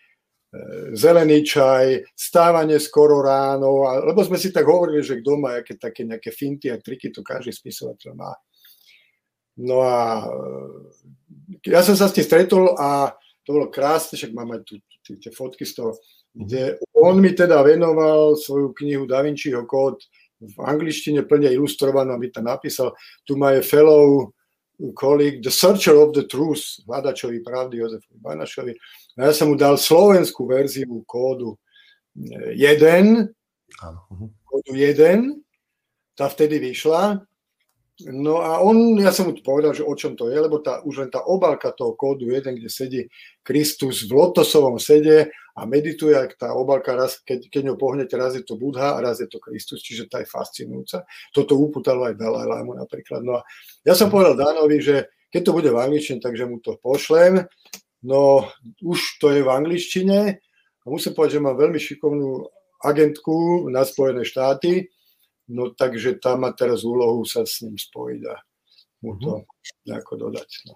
[0.96, 6.08] zelený čaj, stávanie skoro ráno, lebo sme si tak hovorili, že kto má aké také
[6.08, 8.32] nejaké finty a triky, to každý spisovateľ má.
[9.58, 13.12] No a e, ja som sa s tým stretol a
[13.44, 14.62] to bolo krásne, však mám aj
[15.04, 15.92] tie fotky z toho,
[16.32, 20.06] kde on mi teda venoval svoju knihu Da Vinciho kód
[20.38, 22.94] v angličtine plne ilustrovanú, aby tam napísal,
[23.26, 24.30] tu je fellow
[24.94, 28.74] colleague, The Searcher of the Truth, hľadačovi pravdy Jozefovi Banašovi.
[29.18, 31.58] A ja som mu dal slovenskú verziu kódu
[32.14, 34.28] 1, mhm.
[34.46, 35.42] kódu 1,
[36.18, 37.26] tá vtedy vyšla.
[38.14, 41.02] No a on, ja som mu povedal, že o čom to je, lebo tá, už
[41.02, 43.02] len tá obálka toho kódu 1, kde sedí
[43.42, 48.38] Kristus v lotosovom sede a medituje, ak tá obálka, raz, keď, keď ňou pohnete, raz
[48.38, 51.10] je to Budha a raz je to Kristus, čiže tá je fascinujúca.
[51.34, 53.26] Toto upútalo aj Dalai Lámu napríklad.
[53.26, 53.46] No a
[53.82, 57.50] ja som povedal Dánovi, že keď to bude v angličtine, takže mu to pošlem.
[58.06, 58.46] No
[58.84, 60.38] už to je v angličtine
[60.82, 62.46] a musím povedať, že mám veľmi šikovnú
[62.86, 64.90] agentku na Spojené štáty,
[65.50, 68.36] no takže tam má teraz úlohu sa s ním spojiť a
[69.02, 69.46] mu to mhm.
[69.90, 70.50] nejako dodať.
[70.70, 70.76] No.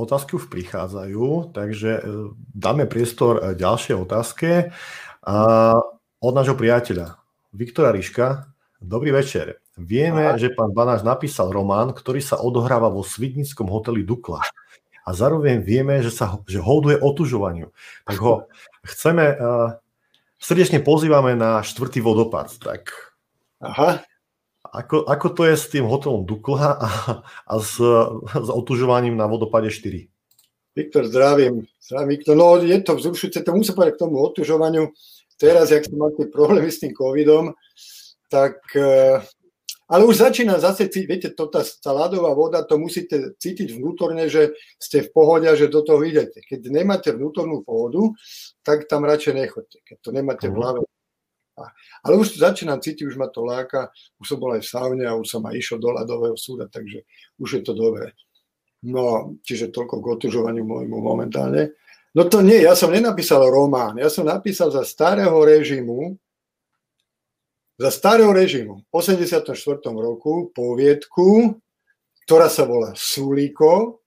[0.00, 2.02] Otázky už prichádzajú, takže e,
[2.56, 4.72] dáme priestor e, ďalšie otázke.
[6.22, 7.20] Od nášho priateľa
[7.52, 8.48] Viktora Riška.
[8.80, 9.60] Dobrý večer.
[9.76, 10.40] Vieme, Aha.
[10.40, 14.40] že pán Banáš napísal román, ktorý sa odohráva vo Svidnickom hoteli Dukla.
[15.02, 17.74] A zároveň vieme, že sa že holduje otužovaniu.
[18.06, 18.46] Tak ho
[18.86, 19.78] chceme, uh,
[20.38, 22.54] srdečne pozývame na štvrtý vodopad.
[22.62, 23.12] Tak
[23.62, 24.02] Aha.
[24.72, 26.88] Ako, ako to je s tým hotelom Dukla a,
[27.46, 27.76] a s,
[28.46, 30.08] s otužovaním na vodopade 4?
[30.72, 31.68] Viktor, zdravím.
[31.82, 32.34] zdravím Viktor.
[32.36, 34.88] No je to vzrušujúce, to musím povedať k tomu otužovaniu.
[35.36, 37.52] Teraz, jak som mal tie problémy s tým covidom,
[38.32, 39.20] tak eh,
[39.92, 45.04] ale už začína zase, viete, to, tá, ľadová voda, to musíte cítiť vnútorne, že ste
[45.04, 46.40] v pohode a že do toho idete.
[46.40, 48.16] Keď nemáte vnútornú pohodu,
[48.64, 50.58] tak tam radšej nechoďte, keď to nemáte v mhm.
[50.58, 50.80] hlave
[52.02, 55.12] ale už začínam cítiť, už ma to láka, už som bol aj v saune a
[55.12, 57.04] už som aj išiel do ľadového súda, takže
[57.38, 58.16] už je to dobré.
[58.82, 61.76] No, čiže toľko k otužovaniu môjmu momentálne.
[62.12, 66.18] No to nie, ja som nenapísal román, ja som napísal za starého režimu,
[67.82, 69.42] za starého režimu, v 84.
[69.90, 71.58] roku poviedku,
[72.22, 73.98] ktorá sa volá Sulíko,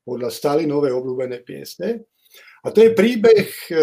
[0.00, 2.08] podľa Stalinovej obľúbenej piesne.
[2.64, 3.76] A to je príbeh, e,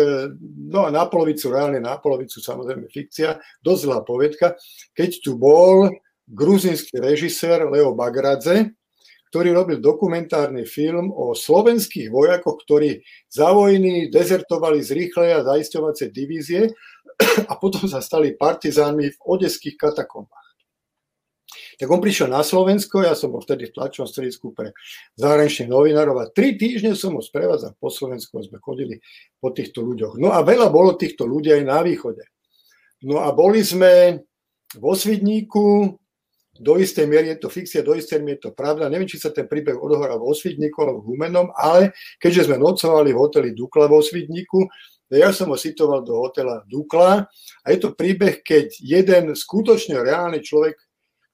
[0.73, 4.58] no na polovicu reálne, na polovicu samozrejme fikcia, dosť zlá povedka,
[4.97, 5.89] keď tu bol
[6.26, 8.73] gruzinský režisér Leo Bagradze,
[9.30, 16.08] ktorý robil dokumentárny film o slovenských vojakoch, ktorí za vojny dezertovali z rýchlej a zaisťovacej
[16.10, 16.71] divízie
[17.52, 20.48] a potom sa stali partizánmi v odeských katakombách.
[21.78, 24.74] Tak on prišiel na Slovensko, ja som bol vtedy v tlačovom stredisku pre
[25.22, 28.98] zahraničných novinárov a tri týždne som ho sprevádzal po Slovensku a sme chodili
[29.38, 30.17] po týchto ľuďoch.
[30.17, 32.26] No a veľa bolo týchto ľudí aj na východe.
[33.06, 34.26] No a boli sme
[34.76, 35.96] vo Svidníku,
[36.58, 38.89] do istej miery je to fikcia, do istej miery je to pravda.
[38.89, 43.13] Neviem, či sa ten príbeh odohral vo Svidníku alebo v Humenom, ale keďže sme nocovali
[43.13, 44.65] v hoteli Dukla vo Svidníku,
[45.13, 47.28] ja som ho citoval do hotela Dukla
[47.63, 50.76] a je to príbeh, keď jeden skutočne reálny človek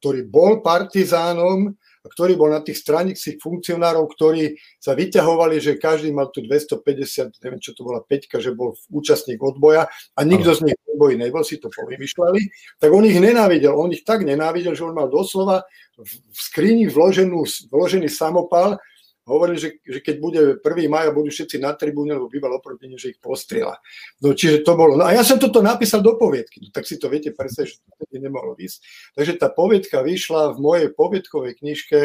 [0.04, 6.28] ktorý bol partizánom, ktorý bol na tých stranických funkcionárov, ktorí sa vyťahovali, že každý mal
[6.28, 10.78] tu 250, neviem čo to bola, peťka, že bol účastník odboja a nikto z nich
[10.92, 12.42] odboji nebol, si to povymýšľali,
[12.84, 13.72] tak on ich nenávidel.
[13.72, 15.64] On ich tak nenávidel, že on mal doslova
[15.96, 17.40] v skrini vloženú,
[17.72, 18.84] vložený samopal
[19.24, 20.92] hovorili, že, že keď bude 1.
[20.92, 23.80] maja, budú všetci na tribúne, lebo býval oproti že ich postrieľa.
[24.20, 25.00] No, čiže to bolo.
[25.00, 27.80] No a ja som toto napísal do poviedky, no, tak si to viete predstaviť, že
[27.80, 28.84] to nemohlo ísť.
[29.16, 32.00] Takže tá poviedka vyšla v mojej poviedkovej knižke,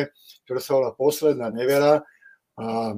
[0.46, 2.06] ktorá sa volá Posledná nevera
[2.58, 2.94] a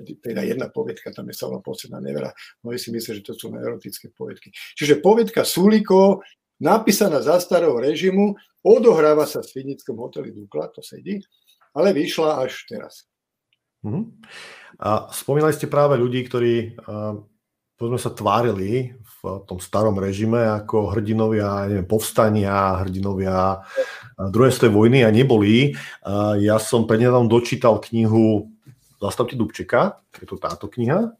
[0.00, 2.32] teda jedna poviedka, tam je sa volá Posledná nevera.
[2.64, 4.54] Mnohí si myslia, že to sú erotické poviedky.
[4.78, 6.24] Čiže poviedka Suliko,
[6.62, 11.20] napísaná za starého režimu, odohráva sa v Svinickom hoteli Dukla, to sedí,
[11.72, 13.08] ale vyšla až teraz.
[13.82, 14.08] Uh-huh.
[14.78, 17.18] A spomínali ste práve ľudí, ktorí uh,
[17.76, 24.76] povedzme sa tvárili v tom starom režime ako hrdinovia neviem, povstania, hrdinovia uh, druhej svetovej
[24.76, 25.74] vojny a neboli.
[26.04, 28.48] Uh, ja som prednedávnom dočítal knihu
[29.02, 31.10] Zastavte Dubčeka, je to táto kniha,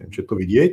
[0.00, 0.72] neviem, či je to vidieť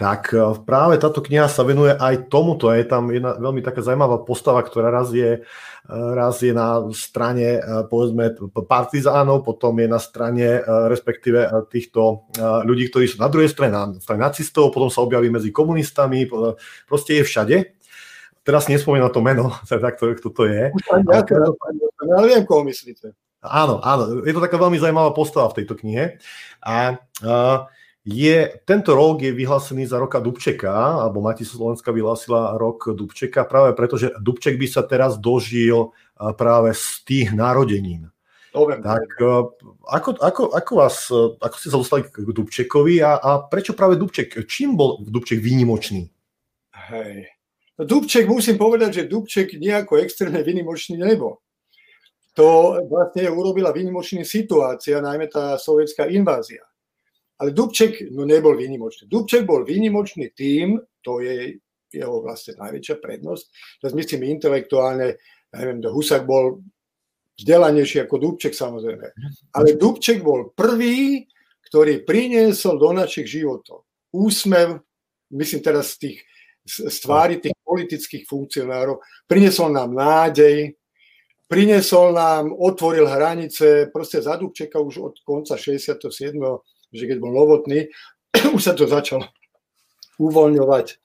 [0.00, 2.72] tak e, práve táto kniha sa venuje aj tomuto.
[2.72, 7.60] Je tam jedna veľmi taká zaujímavá postava, ktorá raz je, e, raz je na strane
[7.60, 8.32] e, povedzme
[8.64, 14.24] partizánov, potom je na strane respektíve týchto ľudí, ktorí sú na druhej strane, na strane
[14.24, 16.24] nacistov, potom sa objaví medzi komunistami,
[16.88, 17.56] proste je všade.
[18.40, 20.72] Teraz nespomínam to meno, tak to, kto to je.
[22.00, 23.12] Ale viem, koho myslíte.
[23.44, 26.20] Áno, áno, je to taká veľmi zaujímavá postava v tejto knihe.
[26.60, 27.68] A uh,
[28.04, 33.76] je, tento rok je vyhlásený za roka Dubčeka, alebo Mati Slovenská vyhlásila rok Dubčeka, práve
[33.76, 38.08] preto, že Dubček by sa teraz dožil práve z tých narodenín.
[38.50, 39.06] Dobre, tak
[39.86, 41.06] ako, ako, ako, vás,
[41.38, 44.42] ako ste sa dostali k Dubčekovi a, a prečo práve Dubček?
[44.48, 46.10] Čím bol Dubček výnimočný?
[46.90, 47.30] Hej.
[47.78, 51.38] No Dubček, musím povedať, že Dubček nejako extrémne výnimočný nebol.
[52.34, 56.66] To vlastne urobila výnimočná situácia, najmä tá sovietská invázia.
[57.40, 59.08] Ale Dubček no nebol výnimočný.
[59.08, 61.56] Dubček bol výnimočný tým, to je
[61.90, 63.44] jeho vlastne najväčšia prednosť.
[63.80, 65.16] Teraz myslím intelektuálne,
[65.56, 66.60] neviem, Husak bol
[67.40, 69.06] vzdelanejší ako Dubček samozrejme.
[69.56, 71.24] Ale Dubček bol prvý,
[71.64, 74.84] ktorý priniesol do našich životov úsmev,
[75.32, 76.18] myslím teraz z tých
[76.70, 80.76] z tvári tých politických funkcionárov, priniesol nám nádej,
[81.50, 86.36] priniesol nám, otvoril hranice, proste za Dubčeka už od konca 67
[86.90, 87.90] že keď bol novotný,
[88.56, 89.26] už sa to začalo
[90.20, 91.00] uvoľňovať.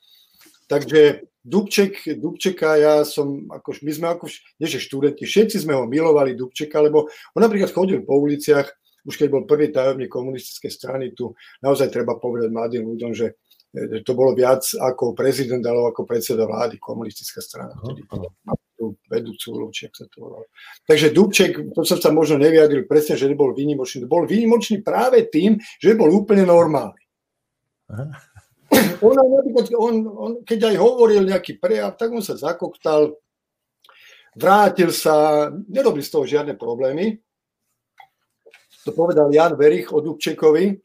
[0.65, 4.25] Takže Dubček, Dubčeka, ja som, ako, my sme ako,
[4.57, 7.05] nie že študenti, všetci sme ho milovali Dubčeka, lebo
[7.37, 8.65] on napríklad chodil po uliciach,
[9.05, 13.37] už keď bol prvý tajomník komunistickej strany, tu naozaj treba povedať mladým ľuďom, že
[14.01, 17.77] to bolo viac ako prezident, alebo ako predseda vlády, komunistická strana.
[17.77, 20.51] Uh-huh tú vedúcu úlohu, či sa to volalo.
[20.83, 24.03] Takže Dubček, to som sa možno nevyjadril presne, že nebol výnimočný.
[24.05, 27.01] Bol výnimočný práve tým, že bol úplne normálny.
[29.05, 33.13] On, on, on, keď aj hovoril nejaký prejav, tak on sa zakoktal,
[34.33, 37.21] vrátil sa, nerobil z toho žiadne problémy.
[38.83, 40.81] To povedal Jan Verich o Dubčekovi,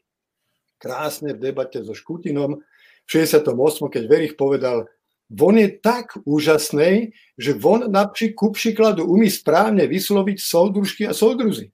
[0.77, 2.61] krásne v debate so Škutinom
[3.05, 3.49] v 68.
[3.89, 4.85] keď Verich povedal,
[5.31, 11.71] von je tak úžasný, že von napríklad ku príkladu umí správne vysloviť soudružky a soudruzy.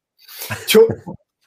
[0.70, 0.86] Čo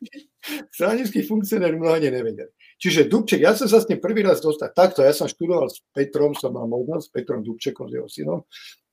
[0.77, 2.51] stranickí funkcionári mnohé nevedia.
[2.81, 5.85] Čiže Dubček, ja som sa s ním prvý raz dostal takto, ja som študoval s
[5.93, 8.41] Petrom, som mal možnosť, s Petrom Dubčekom, s jeho synom,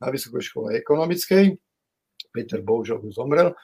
[0.04, 1.56] na Vysokej škole ekonomickej.
[2.36, 3.56] Peter bohužiaľ už zomrel.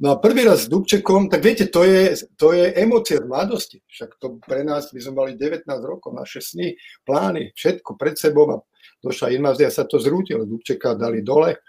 [0.00, 3.84] No a prvý raz s Dubčekom, tak viete, to je, to je emócia v mladosti.
[3.84, 6.72] Však to pre nás, my sme mali 19 rokov, naše sny,
[7.04, 8.56] plány, všetko pred sebou a
[9.04, 11.60] došla invázia, sa to zrútilo, Dubčeka dali dole,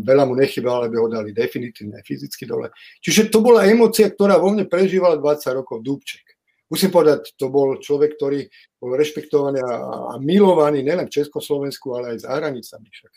[0.00, 2.72] veľa mu nechybalo, aby ho dali definitívne fyzicky dole.
[3.04, 6.24] Čiže to bola emocia, ktorá vo mne prežívala 20 rokov Dubček.
[6.72, 8.48] Musím povedať, to bol človek, ktorý
[8.80, 9.72] bol rešpektovaný a,
[10.10, 12.88] a milovaný nielen v Československu, ale aj za hranicami.
[12.88, 13.12] Však.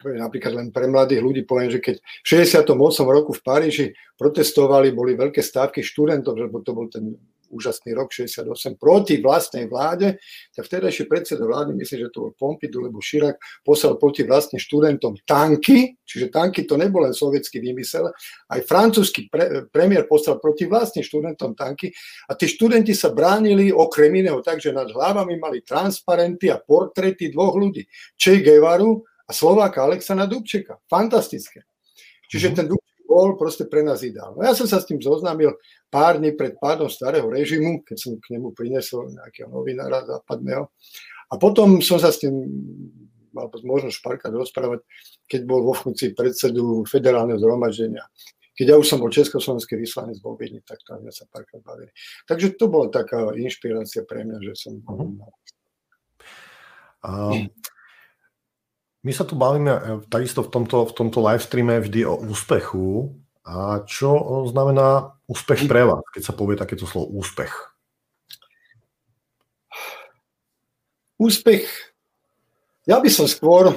[0.00, 2.72] Napríklad len pre mladých ľudí poviem, že keď v 68.
[3.04, 7.18] roku v Paríži protestovali, boli veľké stávky študentov, lebo to bol ten
[7.50, 10.16] úžasný rok 68 proti vlastnej vláde,
[10.54, 15.18] tak vtedajší predseda vlády, myslím, že to bol Pompidou, lebo Širak poslal proti vlastným študentom
[15.26, 18.08] tanky, čiže tanky to nebol len sovietský výmysel,
[18.48, 21.90] aj francúzsky pre, premiér poslal proti vlastným študentom tanky
[22.30, 27.34] a tí študenti sa bránili okrem iného tak, že nad hlavami mali transparenty a portrety
[27.34, 30.82] dvoch ľudí, Che Guevaru a Slováka Alexana Dubčeka.
[30.90, 31.62] Fantastické.
[32.30, 32.54] Čiže mhm.
[32.54, 32.66] ten
[33.10, 34.46] bol proste pre nás ideálny.
[34.46, 35.58] Ja som sa s tým zoznámil
[35.90, 40.70] pár dní pred pádom starého režimu, keď som k nemu prinesol nejakého novinára západného.
[41.30, 42.30] A potom som sa s tým
[43.34, 44.86] mal možnosť párkrát rozprávať,
[45.26, 48.06] keď bol vo funkcii predsedu federálneho zhromaždenia.
[48.54, 51.90] Keď ja už som bol československý vyslanec vo Viedni, tak tam sme sa párkrát bavili.
[52.28, 54.74] Takže to bola taká inšpirácia pre mňa, že som...
[54.84, 55.16] Uh-huh.
[57.00, 57.48] Um,
[59.00, 59.80] my sa tu bavíme e,
[60.12, 63.16] takisto v tomto, v tomto live streame vždy o úspechu.
[63.40, 64.12] A čo
[64.52, 67.50] znamená úspech pre vás, keď sa povie takéto slovo úspech?
[71.20, 71.64] Úspech,
[72.88, 73.76] ja by som skôr,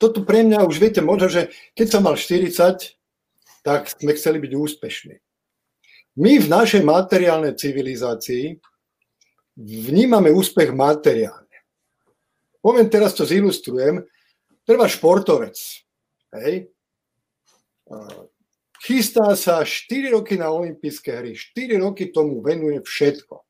[0.00, 2.96] toto pre mňa už viete, možno, že keď som mal 40,
[3.60, 5.16] tak sme chceli byť úspešní.
[6.20, 8.56] My v našej materiálnej civilizácii
[9.56, 11.39] vnímame úspech materiálne.
[12.60, 14.04] Poviem teraz, to zilustrujem.
[14.68, 15.56] Treba športovec.
[16.36, 16.68] Hej.
[18.80, 21.36] Chystá sa 4 roky na olympijské hry.
[21.36, 23.44] 4 roky tomu venuje všetko.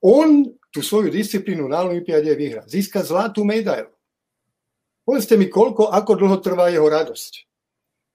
[0.00, 2.62] On tú svoju disciplínu na Olympiade vyhrá.
[2.64, 3.90] Získa zlatú medailu.
[5.02, 7.32] Povedzte mi, koľko, ako dlho trvá jeho radosť.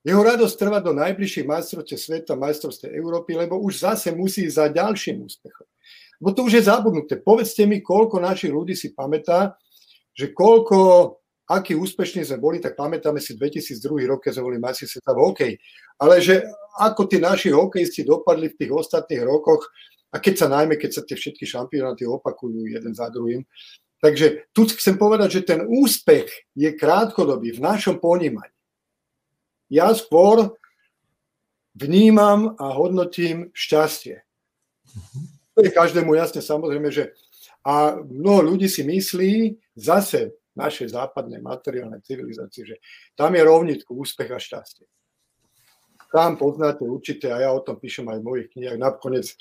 [0.05, 5.25] Jeho radosť trvá do najbližších majstrovstiev sveta, majstrovstiev Európy, lebo už zase musí za ďalším
[5.27, 5.67] úspechom.
[6.21, 7.19] Bo to už je zabudnuté.
[7.19, 9.59] Povedzte mi, koľko našich ľudí si pamätá,
[10.15, 10.77] že koľko,
[11.51, 15.21] aký úspešní sme boli, tak pamätáme si 2002 rok, keď sme boli majstri sveta v
[15.21, 15.53] hokej.
[15.99, 16.47] Ale že
[16.79, 19.67] ako tí naši hokejisti dopadli v tých ostatných rokoch,
[20.15, 23.43] a keď sa najmä, keď sa tie všetky šampionáty opakujú jeden za druhým.
[23.99, 28.55] Takže tu chcem povedať, že ten úspech je krátkodobý v našom ponímaní.
[29.67, 30.55] Ja skôr
[31.75, 34.23] vnímam a hodnotím šťastie.
[35.55, 37.15] To je každému jasne, samozrejme, že
[37.65, 42.75] a mnoho ľudí si myslí, zase našej západnej materiálnej civilizácii, že
[43.17, 44.85] tam je rovnitku úspech a šťastie.
[46.13, 49.35] Tam poznáte určite, a ja o tom píšem aj v mojich knihách, nakoniec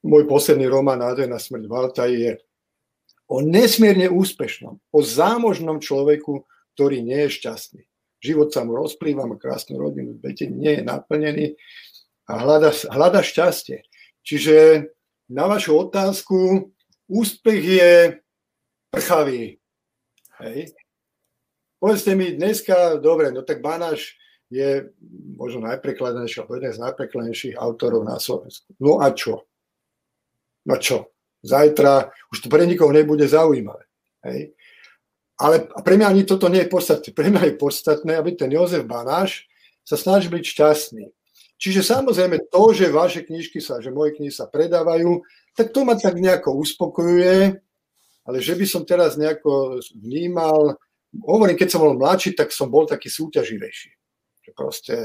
[0.00, 2.40] môj posledný román Nádej na smrť Valta je
[3.28, 7.84] o nesmierne úspešnom, o zámožnom človeku, ktorý nie je šťastný
[8.24, 11.46] život sa mu rozplýva, má krásnu rodinu, viete, nie je naplnený
[12.24, 13.84] a hľada, hľada šťastie.
[14.24, 14.88] Čiže
[15.28, 16.70] na vašu otázku,
[17.08, 17.92] úspech je
[18.90, 19.58] prchavý.
[20.40, 20.74] Hej.
[21.78, 24.16] Povedzte mi dneska, dobre, no tak Banáš
[24.48, 24.88] je
[25.36, 28.72] možno najprekladenejší, alebo jeden z najprekladenejších autorov na Slovensku.
[28.80, 29.44] No a čo?
[30.64, 31.12] No čo?
[31.44, 33.84] Zajtra už to pre nikoho nebude zaujímavé.
[34.24, 34.56] Hej.
[35.36, 37.10] Ale pre mňa ani toto nie je podstatné.
[37.10, 39.44] Pre mňa je podstatné, aby ten Jozef Banáš
[39.84, 41.04] sa snažil byť šťastný.
[41.58, 45.22] Čiže samozrejme to, že vaše knižky sa, že moje knihy sa predávajú,
[45.54, 47.56] tak to ma tak nejako uspokojuje,
[48.26, 50.74] ale že by som teraz nejako vnímal,
[51.22, 53.90] hovorím, keď som bol mladší, tak som bol taký súťaživejší.
[54.44, 54.96] Že proste,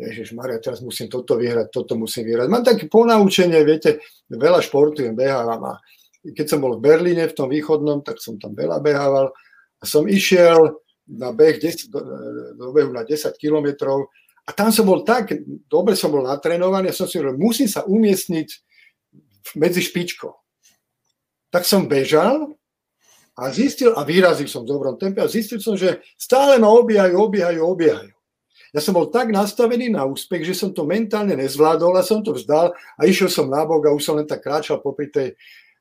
[0.00, 2.48] Ježiš Maria, teraz musím toto vyhrať, toto musím vyhrať.
[2.48, 4.00] Mám také ponaučenie, viete,
[4.32, 5.82] veľa športujem, behávam a
[6.24, 9.32] keď som bol v Berlíne, v tom východnom, tak som tam veľa behával
[9.80, 10.80] a som išiel
[11.10, 12.00] na beh 10, do,
[12.54, 14.12] do behu na 10 kilometrov
[14.50, 15.30] a tam som bol tak,
[15.70, 18.48] dobre som bol natrénovaný a som si hovoril, musím sa umiestniť
[19.54, 20.34] medzi špičkou.
[21.54, 22.50] Tak som bežal
[23.38, 27.14] a zistil, a vyrazil som v dobrom tempe, a zistil som, že stále ma obiehajú,
[27.14, 28.10] obiehajú, obiehajú.
[28.74, 32.34] Ja som bol tak nastavený na úspech, že som to mentálne nezvládol a som to
[32.34, 35.38] vzdal a išiel som na bok a už som len tak kráčal popri tej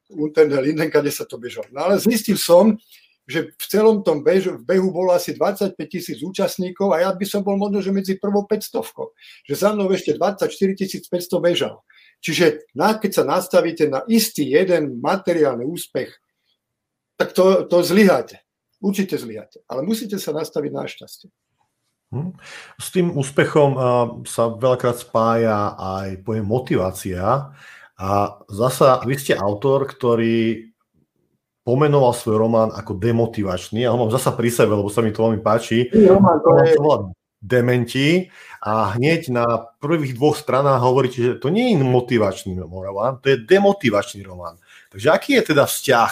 [0.09, 1.70] Unter der Linden, kde sa to bežalo.
[1.70, 2.82] No ale zistil som,
[3.30, 7.25] že v celom tom bežu, v behu bolo asi 25 tisíc účastníkov a ja by
[7.30, 8.82] som bol možno, že medzi prvou 500.
[9.45, 11.86] Že za mnou ešte 24 500 bežal.
[12.25, 16.09] Čiže na, keď sa nastavíte na istý jeden materiálny úspech,
[17.21, 18.41] tak to, to zlyháte.
[18.82, 19.61] Určite zlyháte.
[19.69, 21.30] Ale musíte sa nastaviť na šťastie.
[22.09, 22.34] Hm.
[22.82, 23.82] S tým úspechom uh,
[24.25, 27.53] sa veľakrát spája aj pojem motivácia.
[27.99, 28.09] A
[28.49, 30.68] zasa, vy ste autor, ktorý
[31.70, 33.86] pomenoval svoj román ako demotivačný.
[33.86, 35.86] Ja ho mám zasa pri sebe, lebo sa mi to veľmi páči.
[35.93, 36.74] Román, to je...
[37.39, 38.28] Dementi
[38.59, 39.47] a hneď na
[39.80, 44.59] prvých dvoch stranách hovoríte, že to nie je motivačný román, to je demotivačný román.
[44.91, 46.11] Takže aký je teda vzťah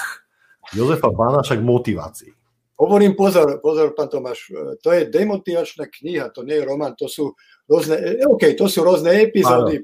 [0.71, 2.31] Jozefa Banáša k motivácii?
[2.79, 7.35] Hovorím, pozor, pozor, pán Tomáš, to je demotivačná kniha, to nie je román, to sú
[7.67, 9.83] rôzne, OK, to sú rôzne epizódy,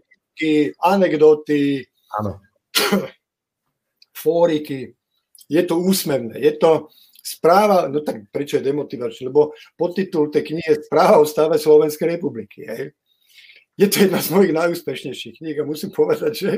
[0.79, 1.83] anekdoty.
[4.23, 4.95] Fóriky.
[5.53, 6.41] Je to úsmevné.
[6.41, 6.89] Je to
[7.21, 9.29] správa, no tak prečo je demotivačné?
[9.29, 12.65] Lebo podtitul tej knihy je správa o stave Slovenskej republiky.
[12.65, 12.97] Hej.
[13.77, 16.51] Je to jedna z mojich najúspešnejších kníh a musím povedať, že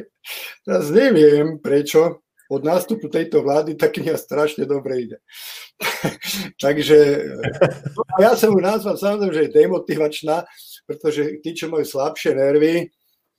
[0.63, 5.17] teraz neviem prečo, od nástupu tejto vlády tá kniha strašne dobre ide.
[6.63, 6.97] Takže
[7.89, 10.45] no ja som ju nazval samozrejme, že je demotivačná,
[10.85, 12.93] pretože tí, čo majú slabšie nervy,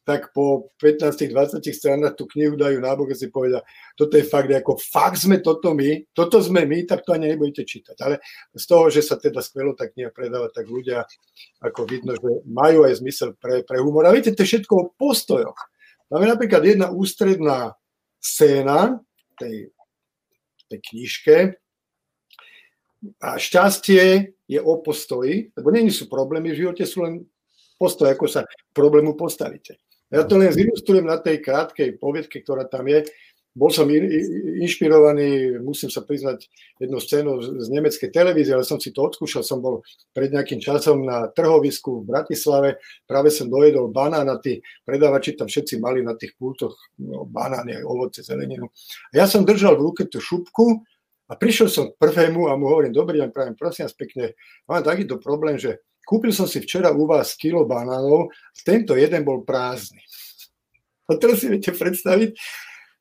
[0.07, 3.59] tak po 15-20 stranách tú knihu dajú nábok a si povedia,
[3.98, 7.66] toto je fakt, ako fakt sme toto my, toto sme my, tak to ani nebudete
[7.66, 7.98] čítať.
[8.07, 8.22] Ale
[8.54, 11.02] z toho, že sa teda skvelo tá kniha predáva, tak ľudia,
[11.59, 14.07] ako vidno, že majú aj zmysel pre, pre humor.
[14.07, 15.59] A viete, to je všetko o postojoch.
[16.07, 17.74] Máme napríklad jedna ústredná
[18.22, 19.02] scéna
[19.34, 19.74] tej,
[20.70, 21.36] tej knižke,
[23.20, 27.22] a šťastie je o postoji, lebo není sú problémy v živote, sú len
[27.76, 28.42] postoj, ako sa
[28.72, 29.76] problému postavíte.
[30.11, 33.02] Ja to len zilustrujem na tej krátkej poviedke, ktorá tam je.
[33.57, 36.44] Bol som inšpirovaný, musím sa priznať,
[36.76, 39.40] jednou scénou z nemeckej televízie, ale som si to odskúšal.
[39.40, 39.80] Som bol
[40.12, 42.76] pred nejakým časom na trhovisku v Bratislave,
[43.09, 47.80] práve som dojedol banán a tí predávači tam všetci mali na tých pultoch no, banány,
[47.80, 48.68] ovoce, zeleninu.
[49.16, 50.84] A ja som držal v ruke tú šupku
[51.26, 54.36] a prišiel som k prvému a mu hovorím, dobrý deň, prajem, prosím vás pekne,
[54.68, 58.30] mám takýto problém, že Kúpil som si včera u vás kilo banánov,
[58.62, 59.98] tento jeden bol prázdny.
[61.11, 62.38] A teraz si viete predstaviť,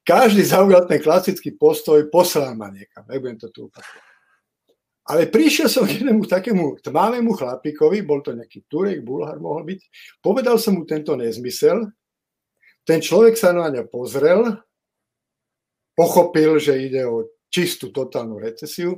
[0.02, 4.06] každý zaujal ten klasický postoj, poslám ma niekam, nebudem to tu opakovať.
[5.06, 9.80] Ale prišiel som k jednému takému tmavému chlapíkovi, bol to nejaký Turek, Bulhar mohol byť,
[10.18, 11.94] povedal som mu tento nezmysel,
[12.86, 14.66] ten človek sa na ňa pozrel,
[15.94, 18.98] pochopil, že ide o čistú totálnu recesiu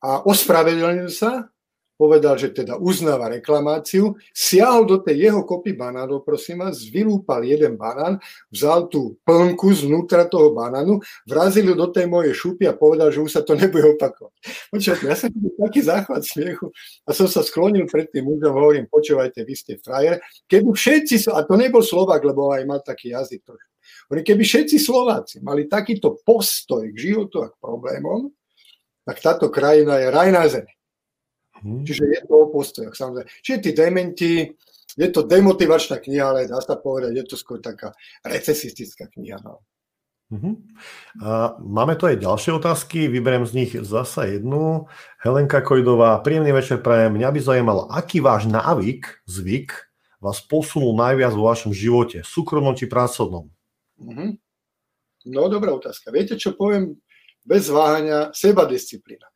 [0.00, 1.52] a ospravedlnil sa
[2.00, 7.76] povedal, že teda uznáva reklamáciu, siahol do tej jeho kopy banánov, prosím vás, vylúpal jeden
[7.76, 8.16] banán,
[8.48, 13.20] vzal tú plnku znútra toho banánu, vrazil ju do tej mojej šupy a povedal, že
[13.20, 14.32] už sa to nebude opakovať.
[14.72, 15.28] Počujete, ja som
[15.60, 16.72] taký záchvat smiechu
[17.04, 20.24] a som sa sklonil pred tým mužom, hovorím, počúvajte, vy ste frajer.
[20.48, 23.70] Keby všetci, a to nebol Slovak, lebo aj mal taký jazyk trošku,
[24.08, 28.32] keby všetci Slováci mali takýto postoj k životu a k problémom,
[29.04, 30.72] tak táto krajina je raj na zemi.
[31.60, 31.84] Hmm.
[31.84, 33.28] Čiže je to o postojoch, samozrejme.
[33.44, 34.32] Čiže tí dementi,
[34.96, 37.92] je to demotivačná kniha, ale dá sa povedať, je to skôr taká
[38.24, 39.38] recesistická kniha.
[39.44, 39.62] No.
[40.30, 40.54] Uh-huh.
[41.20, 44.86] A máme tu aj ďalšie otázky, vyberiem z nich zasa jednu.
[45.20, 47.18] Helenka Kojdová, príjemný večer prajem.
[47.18, 49.74] Mňa by zaujímalo, aký váš návyk, zvyk,
[50.22, 53.50] vás posunul najviac vo vašom živote, súkromnom či pracovnom?
[54.00, 54.38] Uh-huh.
[55.28, 56.08] No, dobrá otázka.
[56.14, 56.96] Viete, čo poviem
[57.44, 58.32] bez váhania?
[58.32, 59.28] Seba disciplína.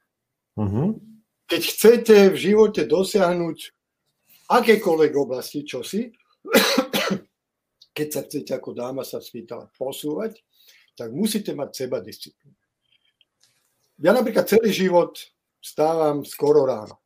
[0.55, 1.14] Uh-huh
[1.45, 3.59] keď chcete v živote dosiahnuť
[4.49, 6.09] akékoľvek oblasti čosi,
[7.97, 10.41] keď sa chcete ako dáma sa spýtala posúvať,
[10.99, 12.59] tak musíte mať seba disciplínu.
[14.03, 15.15] Ja napríklad celý život
[15.63, 16.99] stávam skoro ráno.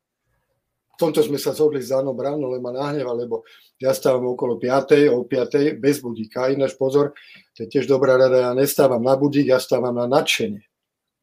[0.96, 3.46] V tomto sme sa zhodli s Anom ráno, len ma nahneva, lebo
[3.78, 5.14] ja stávam okolo 5.
[5.14, 5.78] o 5.
[5.78, 6.50] bez budíka.
[6.50, 7.14] Ináč pozor,
[7.54, 10.64] to je tiež dobrá rada, ja nestávam na budík, ja stávam na nadšenie.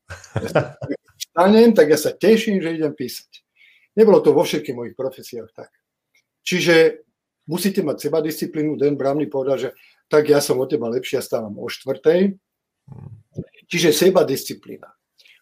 [1.36, 3.44] vstanem, tak ja sa teším, že idem písať.
[4.00, 5.68] Nebolo to vo všetkých mojich profesiách tak.
[6.48, 7.04] Čiže
[7.44, 8.80] musíte mať seba disciplínu.
[8.80, 9.70] Den Bramny povedal, že
[10.08, 12.40] tak ja som od teba lepší, ja stávam o štvrtej.
[13.68, 14.96] Čiže seba disciplína.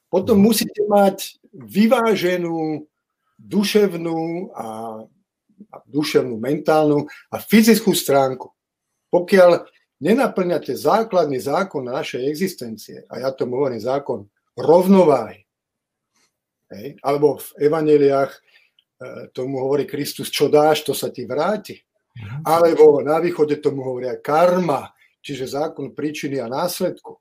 [0.09, 2.89] Potom musíte mať vyváženú
[3.37, 4.65] duševnú a,
[5.69, 8.49] a duševnú, mentálnu a fyzickú stránku.
[9.13, 9.69] Pokiaľ
[10.01, 14.25] nenaplňate základný zákon našej existencie, a ja tomu hovorím zákon
[14.55, 15.42] rovnováhy,
[16.73, 16.89] Hej?
[17.05, 18.39] Alebo v evaneliách e,
[19.31, 21.77] tomu hovorí Kristus, čo dáš, to sa ti vráti.
[22.17, 22.45] Mhm.
[22.45, 24.93] Alebo na východe tomu hovoria karma,
[25.23, 27.17] čiže zákon príčiny a následku.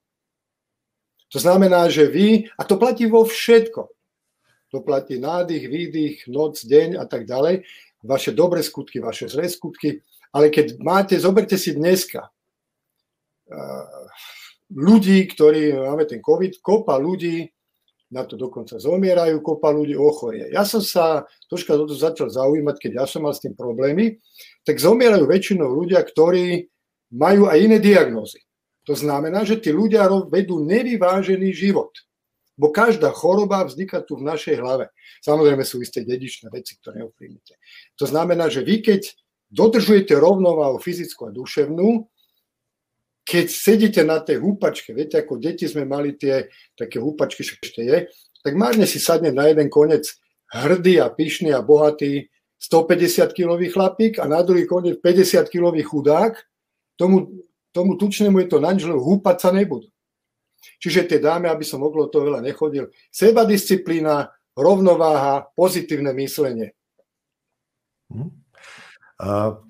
[1.33, 3.89] To znamená, že vy, a to platí vo všetko,
[4.69, 7.65] to platí nádych, výdych, noc, deň a tak ďalej,
[8.05, 12.29] vaše dobré skutky, vaše zlé skutky, ale keď máte, zoberte si dneska
[13.49, 13.57] e,
[14.77, 17.49] ľudí, ktorí, máme ten COVID, kopa ľudí
[18.13, 20.53] na to dokonca zomierajú, kopa ľudí ochorie.
[20.53, 24.21] Ja som sa troška toto začal zaujímať, keď ja som mal s tým problémy,
[24.69, 26.69] tak zomierajú väčšinou ľudia, ktorí
[27.17, 28.45] majú aj iné diagnózy.
[28.85, 31.97] To znamená, že tí ľudia vedú nevyvážený život.
[32.53, 34.93] Bo každá choroba vzniká tu v našej hlave.
[35.25, 37.57] Samozrejme sú isté dedičné veci, ktoré ovplyvnite.
[37.97, 39.09] To znamená, že vy keď
[39.49, 42.09] dodržujete rovnováhu fyzickú a duševnú,
[43.23, 47.83] keď sedíte na tej húpačke, viete, ako deti sme mali tie také húpačky, čo ešte
[47.87, 47.99] je,
[48.43, 50.11] tak márne si sadne na jeden konec
[50.51, 52.27] hrdý a pyšný a bohatý
[52.59, 56.35] 150-kilový chlapík a na druhý konec 50-kilový chudák,
[56.99, 59.87] tomu, tomu tučnému je to nanžel, húpať sa nebudú.
[60.79, 66.75] Čiže tie dámy, aby som okolo toho veľa nechodil, seba disciplína, rovnováha, pozitívne myslenie.
[68.11, 68.31] Hm.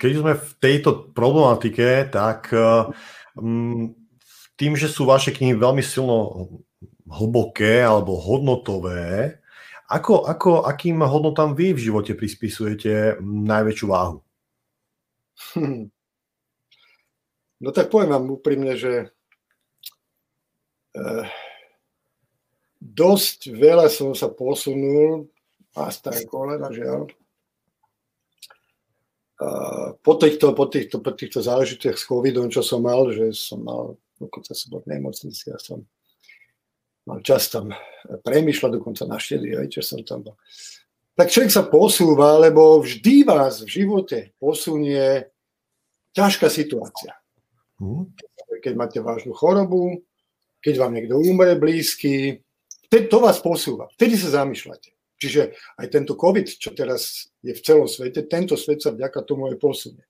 [0.00, 2.96] Keď sme v tejto problematike, tak Mm,
[4.56, 6.48] tým, že sú vaše knihy veľmi silno
[7.08, 9.40] hlboké alebo hodnotové,
[9.92, 14.24] ako, ako, akým hodnotám vy v živote prispisujete najväčšiu váhu?
[17.62, 19.14] No tak poviem vám úprimne, že
[20.98, 21.24] eh,
[22.82, 25.30] dosť veľa som sa posunul,
[25.72, 27.08] a staré kolena, žiaľ,
[30.02, 33.96] po týchto, po týchto, po týchto záležitoch s covidom, čo som mal, že som mal,
[34.18, 35.82] dokonca som bol v nemocnici, ja som
[37.06, 37.74] mal čas tam
[38.06, 40.36] premýšľať, dokonca na štedý večer som tam bol.
[41.12, 45.28] Tak človek sa posúva, lebo vždy vás v živote posunie
[46.16, 47.18] ťažká situácia.
[47.76, 48.08] Hmm.
[48.62, 50.06] Keď máte vážnu chorobu,
[50.62, 52.40] keď vám niekto umre blízky,
[52.88, 53.88] to vás posúva.
[53.96, 54.91] Vtedy sa zamýšľate.
[55.22, 59.46] Čiže aj tento COVID, čo teraz je v celom svete, tento svet sa vďaka tomu
[59.46, 60.02] aj posunie.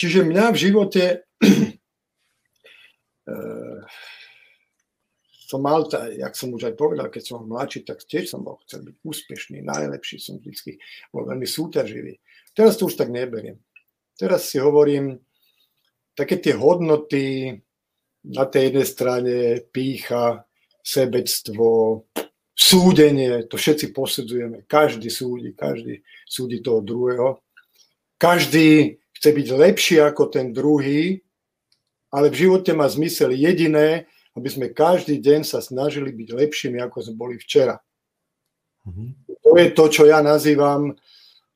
[0.00, 1.28] Čiže mňa v živote
[3.28, 3.84] uh,
[5.50, 8.80] som mal, jak som už aj povedal, keď som mladší, tak tiež som bol chcel
[8.80, 10.80] byť úspešný, najlepší, som vždy
[11.12, 12.16] bol veľmi súťaživý.
[12.56, 13.60] Teraz to už tak neberiem.
[14.16, 15.20] Teraz si hovorím,
[16.16, 17.60] také tie hodnoty
[18.24, 19.36] na tej jednej strane
[19.68, 20.48] pícha,
[20.80, 22.08] sebectvo,
[22.60, 27.40] súdenie, to všetci posudzujeme, každý súdi, každý súdi toho druhého.
[28.20, 31.24] Každý chce byť lepší ako ten druhý,
[32.12, 34.04] ale v živote má zmysel jediné,
[34.36, 37.80] aby sme každý deň sa snažili byť lepšími, ako sme boli včera.
[38.84, 39.08] Mm-hmm.
[39.40, 40.92] To je to, čo ja nazývam,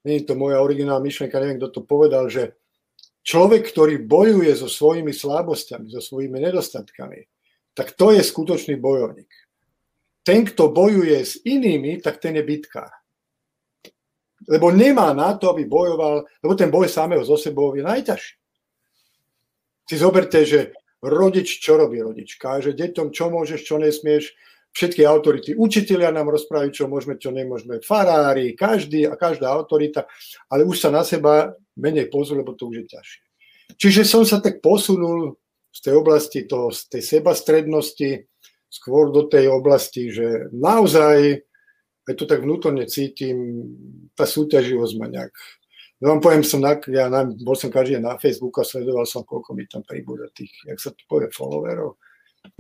[0.09, 2.57] nie je to moja originálna myšlienka, neviem, kto to povedal, že
[3.21, 7.29] človek, ktorý bojuje so svojimi slabosťami, so svojimi nedostatkami,
[7.77, 9.44] tak to je skutočný bojovník
[10.25, 12.91] ten, kto bojuje s inými, tak ten je bitkár.
[14.49, 18.35] Lebo nemá na to, aby bojoval, lebo ten boj samého zo sebou je najťažší.
[19.85, 20.73] Si zoberte, že
[21.05, 22.41] rodič, čo robí rodič?
[22.41, 24.33] Káže deťom, čo môžeš, čo nesmieš,
[24.75, 25.55] všetky autority.
[25.55, 27.79] Učitelia nám rozprávajú, čo môžeme, čo nemôžeme.
[27.85, 30.09] Farári, každý a každá autorita,
[30.51, 33.21] ale už sa na seba menej pozrú, lebo to už je ťažšie.
[33.79, 35.39] Čiže som sa tak posunul
[35.71, 38.11] z tej oblasti toho, z tej sebastrednosti,
[38.75, 41.47] skôr do tej oblasti, že naozaj,
[42.11, 43.71] aj to tak vnútorne cítim,
[44.19, 45.35] tá súťaživosť ma nejak
[46.03, 49.25] ja vám poviem, som na, ja na, bol som každý na Facebooku a sledoval som,
[49.25, 51.97] koľko mi tam pribúda tých, jak sa to povie, followerov.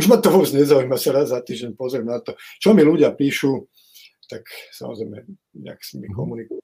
[0.00, 3.12] Už ma to vôbec nezaujíma, sa raz za týždeň pozriem na to, čo mi ľudia
[3.12, 3.68] píšu,
[4.32, 5.28] tak samozrejme
[5.60, 6.16] nejak s nimi mhm.
[6.16, 6.60] komunikujú.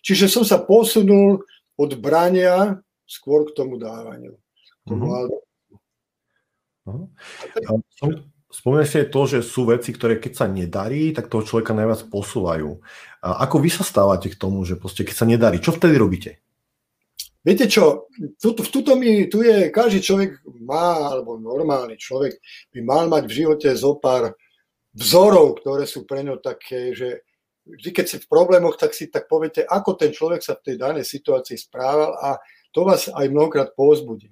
[0.00, 1.44] Čiže som sa posunul
[1.76, 4.40] od brania skôr k tomu dávaniu.
[4.88, 5.28] Mm-hmm.
[6.88, 7.06] Uh-huh.
[8.52, 12.84] Spomínali ste to, že sú veci, ktoré keď sa nedarí, tak toho človeka najviac posúvajú.
[13.24, 16.44] A ako vy sa stávate k tomu, že proste keď sa nedarí, čo vtedy robíte?
[17.42, 22.38] Viete čo, tu, v tuto mi, tu je, každý človek má, alebo normálny človek
[22.70, 24.36] by mal mať v živote zo pár
[24.94, 27.24] vzorov, ktoré sú pre ňo také, že
[27.66, 30.76] vždy keď si v problémoch, tak si tak poviete, ako ten človek sa v tej
[30.76, 32.36] danej situácii správal a
[32.70, 34.28] to vás aj mnohokrát pozbudí.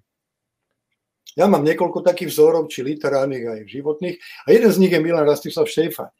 [1.38, 4.16] Ja mám niekoľko takých vzorov, či literárnych, aj životných.
[4.46, 6.16] A jeden z nich je Milan Rastislav Štefánik.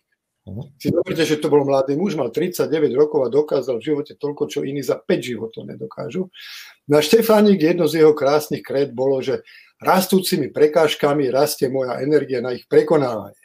[0.49, 0.65] Uh-huh.
[0.81, 4.49] Si zoberte, že to bol mladý muž, mal 39 rokov a dokázal v živote toľko,
[4.49, 6.33] čo iní za 5 životov nedokážu.
[6.89, 9.45] Na Štefánik jedno z jeho krásnych kred bolo, že
[9.85, 13.37] rastúcimi prekážkami rastie moja energia na ich prekonávanie.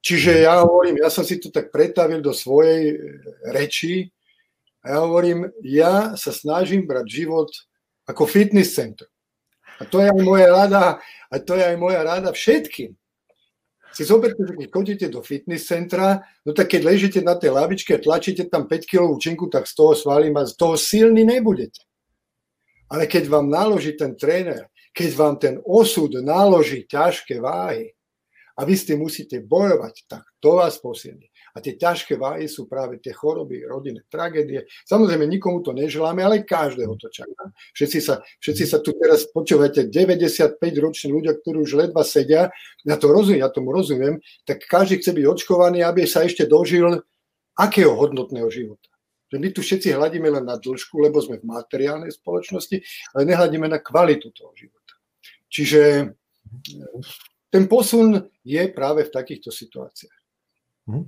[0.00, 2.98] Čiže ja hovorím, ja som si to tak pretavil do svojej e,
[3.52, 4.08] reči
[4.80, 7.52] a ja hovorím, ja sa snažím brať život
[8.08, 9.06] ako fitness center.
[9.80, 11.00] A to je aj moja rada,
[11.32, 12.92] a to je aj moja rada všetkým.
[13.90, 17.98] Si zoberte, že keď chodíte do fitness centra, no tak keď ležíte na tej lavičke
[17.98, 21.82] a tlačíte tam 5 kg činku, tak z toho svalím a z toho silný nebudete.
[22.90, 27.94] Ale keď vám naloží ten tréner, keď vám ten osud naloží ťažké váhy
[28.58, 31.29] a vy s tým musíte bojovať, tak to vás posilní.
[31.54, 34.66] A tie ťažké váhy sú práve tie choroby, rodinné tragédie.
[34.86, 37.50] Samozrejme, nikomu to neželáme, ale každého to čaká.
[37.74, 42.54] Všetci sa, všetci sa tu teraz počúvate, 95-roční ľudia, ktorí už ledva sedia,
[42.86, 47.02] ja to rozumiem, ja tomu rozumiem, tak každý chce byť očkovaný, aby sa ešte dožil
[47.58, 48.88] akého hodnotného života.
[49.30, 52.82] Že my tu všetci hľadíme len na dĺžku, lebo sme v materiálnej spoločnosti,
[53.14, 54.94] ale nehľadíme na kvalitu toho života.
[55.46, 56.10] Čiže
[57.50, 60.19] ten posun je práve v takýchto situáciách.
[60.90, 61.00] Mhm.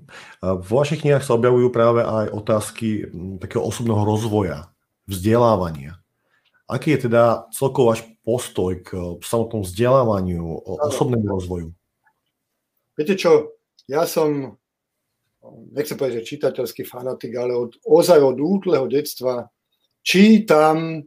[0.63, 3.11] Vo vašich knihách sa objavujú práve aj otázky
[3.43, 4.71] takého osobného rozvoja,
[5.11, 5.99] vzdelávania.
[6.71, 11.75] Aký je teda celkovo váš postoj k samotnému vzdelávaniu, osobnému rozvoju?
[12.95, 13.59] Viete čo,
[13.91, 14.57] ja som,
[15.75, 19.51] nechcem povedať, že čitateľský fanatik, ale od, ozaj od útleho detstva
[20.07, 21.03] čítam,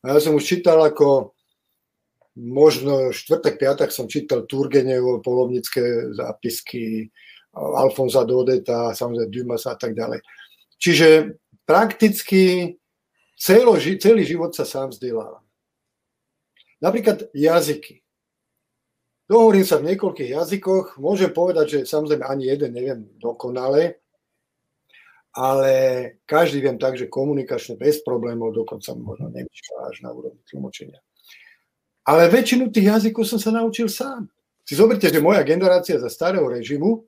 [0.00, 1.36] ja som už čítal ako
[2.38, 7.10] možno štvrtek, piatak som čítal Turgenevo polovnické zápisky,
[7.54, 10.20] Alfonza Dodeta, samozrejme Dumas a tak ďalej.
[10.78, 12.74] Čiže prakticky
[13.34, 15.42] celo, celý život sa sám vzdelávam.
[16.78, 18.02] Napríklad jazyky.
[19.28, 24.00] Dohovorím sa v niekoľkých jazykoch, môžem povedať, že samozrejme ani jeden neviem dokonale,
[25.36, 25.72] ale
[26.24, 31.04] každý viem tak, že komunikačne bez problémov, dokonca možno nemčka až na úrovni tlmočenia.
[32.08, 34.32] Ale väčšinu tých jazykov som sa naučil sám.
[34.64, 37.07] Si zoberte, že moja generácia za starého režimu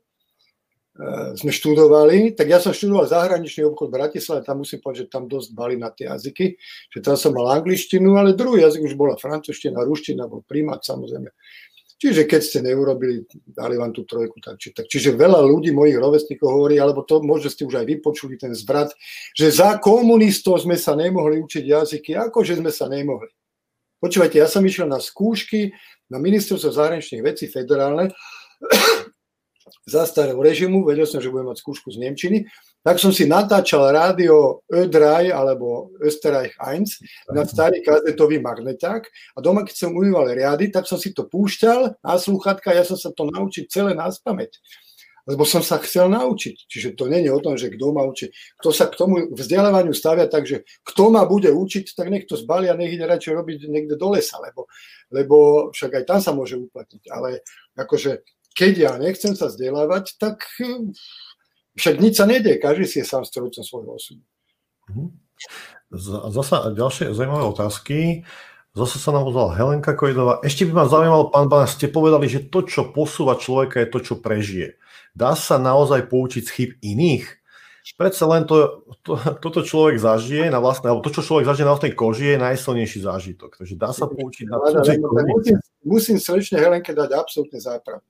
[1.32, 5.24] sme študovali, tak ja som študoval zahraničný obchod v Bratislave, tam musím povedať, že tam
[5.24, 6.60] dosť bali na tie jazyky,
[6.92, 11.32] že tam som mal angličtinu, ale druhý jazyk už bola francúzština, ruština, bol primát samozrejme.
[12.00, 14.88] Čiže keď ste neurobili, dali vám tú trojku, tak či tak.
[14.88, 18.88] Čiže veľa ľudí, mojich rovesníkov hovorí, alebo to možno ste už aj vypočuli ten zvrat,
[19.36, 23.28] že za komunistov sme sa nemohli učiť jazyky, akože sme sa nemohli.
[24.00, 25.76] Počúvajte, ja som išiel na skúšky
[26.08, 28.16] na ministerstvo zahraničných vecí federálne
[29.86, 32.38] za starého režimu, vedel som, že budem mať skúšku z Nemčiny,
[32.80, 39.04] tak som si natáčal rádio Ö3 alebo Österreich 1 na starý kazetový magneták
[39.36, 42.96] a doma, keď som umýval riady, tak som si to púšťal na slúchatka, ja som
[42.96, 44.56] sa to naučiť celé nás pamäť.
[45.28, 46.66] Lebo som sa chcel naučiť.
[46.66, 48.32] Čiže to je o tom, že kto ma učí.
[48.58, 52.40] Kto sa k tomu vzdelávaniu stavia tak, že kto ma bude učiť, tak nech to
[52.40, 54.66] zbali a nech ide radšej robiť niekde do lesa, lebo,
[55.12, 57.12] lebo však aj tam sa môže uplatniť.
[57.12, 57.44] Ale
[57.76, 58.24] akože
[58.54, 60.42] keď ja nechcem sa vzdelávať, tak
[61.78, 64.22] však nič sa nedie, každý si je sám strojcom svojho osudu.
[64.90, 65.06] Mhm.
[66.30, 68.22] Zasa ďalšie zaujímavé otázky.
[68.70, 70.38] Zase sa nám ozvala Helenka Kojdová.
[70.46, 73.98] Ešte by ma zaujímalo, pán Bana, ste povedali, že to, čo posúva človeka, je to,
[73.98, 74.78] čo prežije.
[75.10, 77.26] Dá sa naozaj poučiť z chyb iných?
[77.98, 81.74] Predsa len to, to, toto človek zažije na vlastné, alebo to, čo človek zažije na
[81.74, 83.58] vlastnej koži, je najsilnejší zážitok.
[83.58, 84.62] Takže dá sa poučiť na
[85.26, 88.06] musím, musím srdečne Helenke dať absolútne zápravu.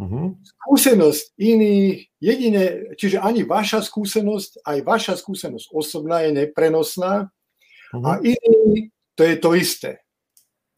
[0.00, 0.32] Uh-huh.
[0.40, 2.64] Skúsenosť iných, jedine,
[2.96, 8.04] čiže ani vaša skúsenosť, aj vaša skúsenosť osobná je neprenosná uh-huh.
[8.08, 10.00] a iný, to je to isté.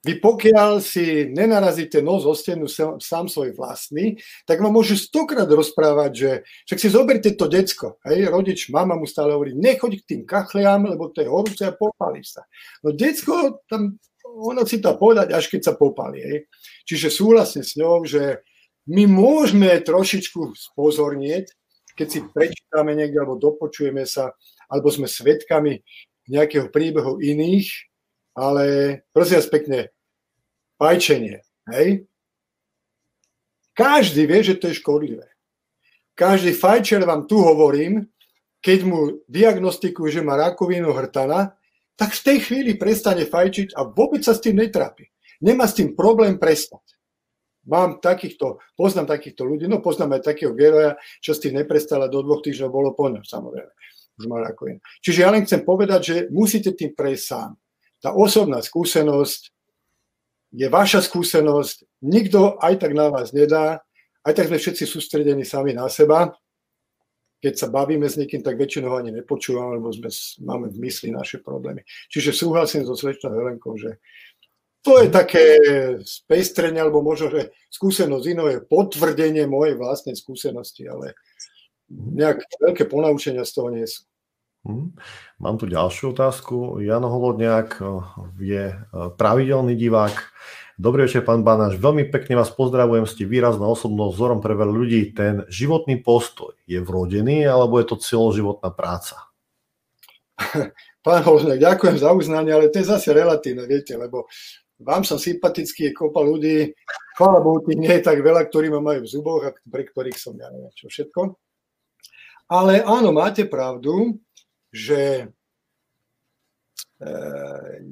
[0.02, 2.66] Vy pokiaľ si nenarazíte nos o stenu
[2.98, 6.30] sám svoj vlastný, tak vám môžu stokrát rozprávať, že
[6.66, 10.82] však si zoberte to decko, hej, rodič, mama mu stále hovorí, nechoď k tým kachliam,
[10.82, 12.42] lebo to je horúce a popálí sa.
[12.82, 16.18] No decko, tam, ono si to povedať, až keď sa popálí.
[16.18, 16.38] Hej.
[16.82, 18.42] Čiže súhlasne s ňou, že
[18.88, 21.54] my môžeme trošičku spozornieť,
[21.94, 24.32] keď si prečítame niekde, alebo dopočujeme sa,
[24.66, 25.84] alebo sme svetkami
[26.26, 27.68] nejakého príbehu iných,
[28.32, 28.64] ale
[29.12, 29.78] prosím vás pekne,
[30.80, 32.08] fajčenie, hej?
[33.72, 35.28] Každý vie, že to je škodlivé.
[36.12, 38.04] Každý fajčer vám tu hovorím,
[38.60, 41.56] keď mu diagnostikujú, že má rakovinu hrtana,
[41.96, 45.08] tak v tej chvíli prestane fajčiť a vôbec sa s tým netrápi.
[45.42, 46.84] Nemá s tým problém prestať.
[47.62, 52.18] Mám takýchto, poznám takýchto ľudí, no poznám aj takého geroja, čo s tým neprestala do
[52.18, 53.70] dvoch týždňov, bolo po ňom samozrejme.
[54.18, 54.82] Už mal rakovinu.
[54.98, 57.50] Čiže ja len chcem povedať, že musíte tým prejsť sám.
[58.02, 59.54] Tá osobná skúsenosť
[60.52, 63.80] je vaša skúsenosť, nikto aj tak na vás nedá,
[64.22, 66.34] aj tak sme všetci sústredení sami na seba.
[67.42, 70.12] Keď sa bavíme s niekým, tak väčšinou ani nepočúvam, lebo sme,
[70.46, 71.82] máme v mysli naše problémy.
[72.06, 73.98] Čiže súhlasím so Svečnou Helenkou, že
[74.82, 75.44] to je také
[76.02, 81.14] spestrenie, alebo možno, že skúsenosť inou je potvrdenie mojej vlastnej skúsenosti, ale
[81.90, 84.02] nejaké veľké ponaučenia z toho nie sú.
[84.62, 84.94] Hmm.
[85.42, 86.78] Mám tu ďalšiu otázku.
[86.78, 87.86] Jano Holodňák eh,
[88.38, 88.82] je eh,
[89.18, 90.14] pravidelný divák.
[90.78, 91.78] Dobrý večer, pán Banáš.
[91.78, 93.06] Veľmi pekne vás pozdravujem.
[93.06, 95.14] Ste výrazná osobnosť, vzorom pre veľa ľudí.
[95.14, 99.30] Ten životný postoj je vrodený, alebo je to celoživotná práca?
[101.02, 104.30] Pán Holodňák, ďakujem za uznanie, ale to je zase relatívne, viete, lebo
[104.82, 106.74] vám som sympatický, je kopa ľudí,
[107.14, 110.18] chvála Bohu, tých nie je tak veľa, ktorí ma majú v zuboch a pre ktorých
[110.18, 111.38] som ja neviem čo všetko.
[112.52, 114.20] Ale áno, máte pravdu,
[114.68, 115.32] že
[117.00, 117.08] e,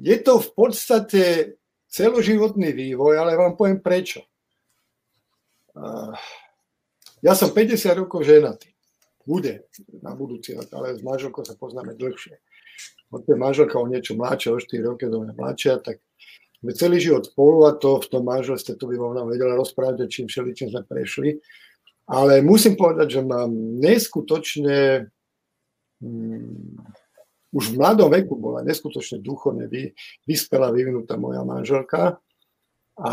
[0.05, 1.23] je to v podstate
[1.89, 4.21] celoživotný vývoj, ale vám poviem prečo.
[4.21, 4.27] E,
[7.25, 8.69] ja som 50 rokov ženatý.
[9.21, 9.69] Bude
[10.01, 12.41] na budúci rok, ale s manželkou sa poznáme dlhšie.
[13.13, 16.01] Od tej manželka o niečo mladšia, o 4 roky do mňa mladšia, tak
[16.61, 20.05] sme celý život spolu a to v tom manželstve to by vám nám vedela rozprávať,
[20.05, 21.41] čím všeličím sme prešli.
[22.05, 23.49] Ale musím povedať, že mám
[23.81, 25.09] neskutočne
[26.05, 26.77] um,
[27.51, 29.91] už v mladom veku bola neskutočne duchovne vy,
[30.23, 32.23] vyspelá, vyvinutá moja manželka.
[33.01, 33.11] A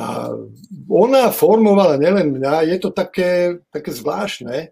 [0.86, 4.70] ona formovala nielen mňa, je to také, také zvláštne.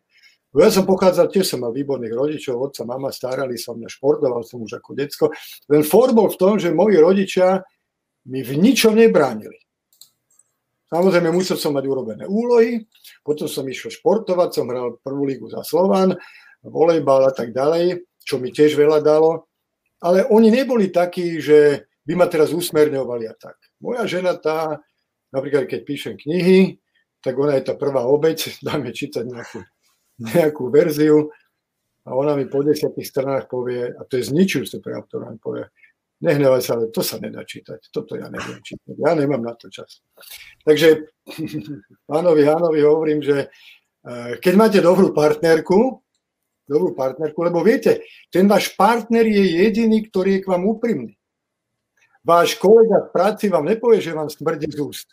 [0.57, 4.65] Ja som pochádzal, tiež som mal výborných rodičov, otca, mama, starali sa mňa, športoval som
[4.65, 5.25] už ako decko.
[5.69, 7.61] Len formol v tom, že moji rodičia
[8.27, 9.57] mi v ničom nebránili.
[10.87, 12.87] Samozrejme, musel som mať urobené úlohy,
[13.27, 16.15] potom som išiel športovať, som hral prvú lígu za Slovan,
[16.63, 19.51] volejbal a tak ďalej, čo mi tiež veľa dalo.
[19.99, 23.59] Ale oni neboli takí, že by ma teraz usmerňovali a tak.
[23.83, 24.79] Moja žena tá,
[25.35, 26.79] napríklad keď píšem knihy,
[27.19, 29.61] tak ona je tá prvá obeď, dáme čítať nejakú,
[30.23, 31.35] nejakú verziu
[32.07, 35.67] a ona mi po desiatých stranách povie, a to je zničujúce pre autora, povie,
[36.23, 39.69] nehnevaj sa, ale to sa nedá čítať, toto ja neviem čítať, ja nemám na to
[39.69, 40.01] čas.
[40.65, 41.13] Takže
[42.11, 46.01] pánovi Hánovi hovorím, že eh, keď máte dobrú partnerku,
[46.67, 48.03] dobrú partnerku, lebo viete,
[48.33, 51.15] ten váš partner je jediný, ktorý je k vám úprimný.
[52.27, 55.07] Váš kolega v práci vám nepovie, že vám smrdí z úst.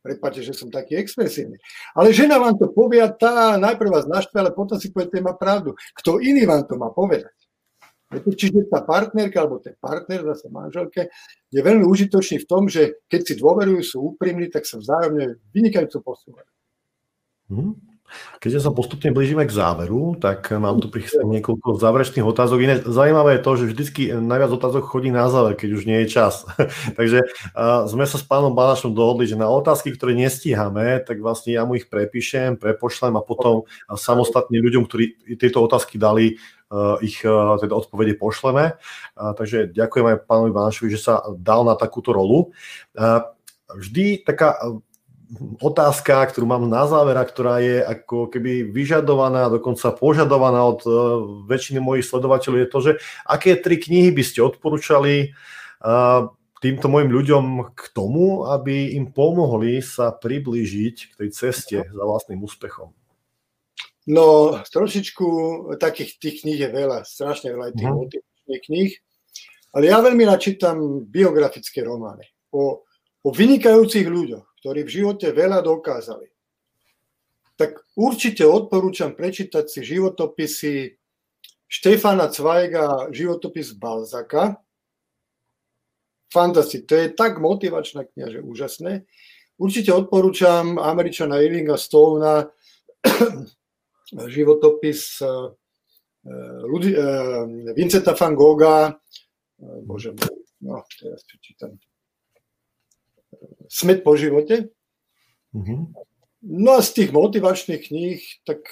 [0.00, 1.60] Prepačte, že som taký expresívny.
[1.96, 5.36] Ale žena vám to povie a tá najprv vás naštve, ale potom si poviete, má
[5.36, 5.76] pravdu.
[6.00, 7.32] Kto iný vám to má povedať?
[8.22, 11.10] Čiže tá partnerka alebo ten partner, zase manželke,
[11.50, 16.04] je veľmi užitočný v tom, že keď si dôverujú, sú úprimní, tak sa vzájomne vynikajúco
[16.04, 16.50] posúvajú.
[17.50, 17.74] Hmm.
[18.38, 22.58] Keďže sa postupne blížime k záveru, tak mám tu prichystané niekoľko záverečných otázok.
[22.60, 26.12] Iné, zaujímavé je to, že vždycky najviac otázok chodí na záver, keď už nie je
[26.12, 26.44] čas.
[26.98, 31.56] Takže uh, sme sa s pánom Balašom dohodli, že na otázky, ktoré nestíhame, tak vlastne
[31.56, 36.38] ja mu ich prepíšem, prepošlem a potom samostatne ľuďom, ktorí tieto otázky dali,
[37.00, 38.74] ich uh, teda odpovede pošleme.
[39.14, 42.50] Uh, takže ďakujem aj pánovi Balašovi, že sa dal na takúto rolu.
[43.74, 44.60] Vždy taká
[45.58, 50.84] otázka, ktorú mám na záver, ktorá je ako keby vyžadovaná, dokonca požadovaná od
[51.48, 52.92] väčšiny mojich sledovateľov, je to, že
[53.26, 55.34] aké tri knihy by ste odporúčali
[56.60, 57.44] týmto mojim ľuďom
[57.76, 62.92] k tomu, aby im pomohli sa priblížiť k tej ceste za vlastným úspechom?
[64.04, 65.26] No, trošičku
[65.80, 68.00] takých tých kníh je veľa, strašne veľa tých uh-huh.
[68.04, 68.92] motivačných kníh,
[69.72, 72.84] ale ja veľmi načítam biografické romány o,
[73.24, 76.24] o vynikajúcich ľuďoch ktorí v živote veľa dokázali,
[77.60, 80.96] tak určite odporúčam prečítať si životopisy
[81.68, 84.56] Štefana Cvajga, životopis Balzaka.
[86.32, 89.04] Fantasy, to je tak motivačná kniha, že úžasné.
[89.60, 92.48] Určite odporúčam Američana Irvinga Stovna
[94.12, 95.52] životopis uh,
[96.68, 97.44] Ludi, uh,
[97.76, 98.96] Vincenta van Gogha,
[99.84, 100.12] bože,
[100.60, 101.78] no, teraz čítam
[103.68, 104.70] Smet po živote.
[105.54, 105.80] Mm-hmm.
[106.44, 108.68] No a z tých motivačných kníh, tak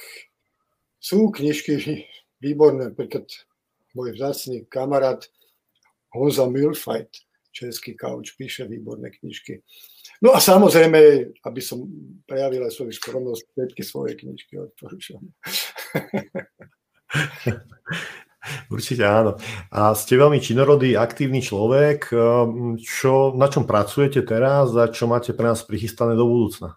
[1.00, 2.04] sú knižky
[2.38, 2.92] výborné.
[2.92, 3.26] Napríklad
[3.96, 5.26] môj vzácný kamarát
[6.12, 9.60] Honza Milfight, český kauč, píše výborné knižky.
[10.24, 10.98] No a samozrejme,
[11.44, 11.84] aby som
[12.24, 15.20] prejavil aj svoju skromnosť, všetky svoje knižky odporúčam.
[18.74, 19.38] Určite áno.
[19.70, 22.10] A ste veľmi činorodý, aktívny človek.
[22.82, 26.74] Čo, na čom pracujete teraz a čo máte pre nás prichystané do budúcna?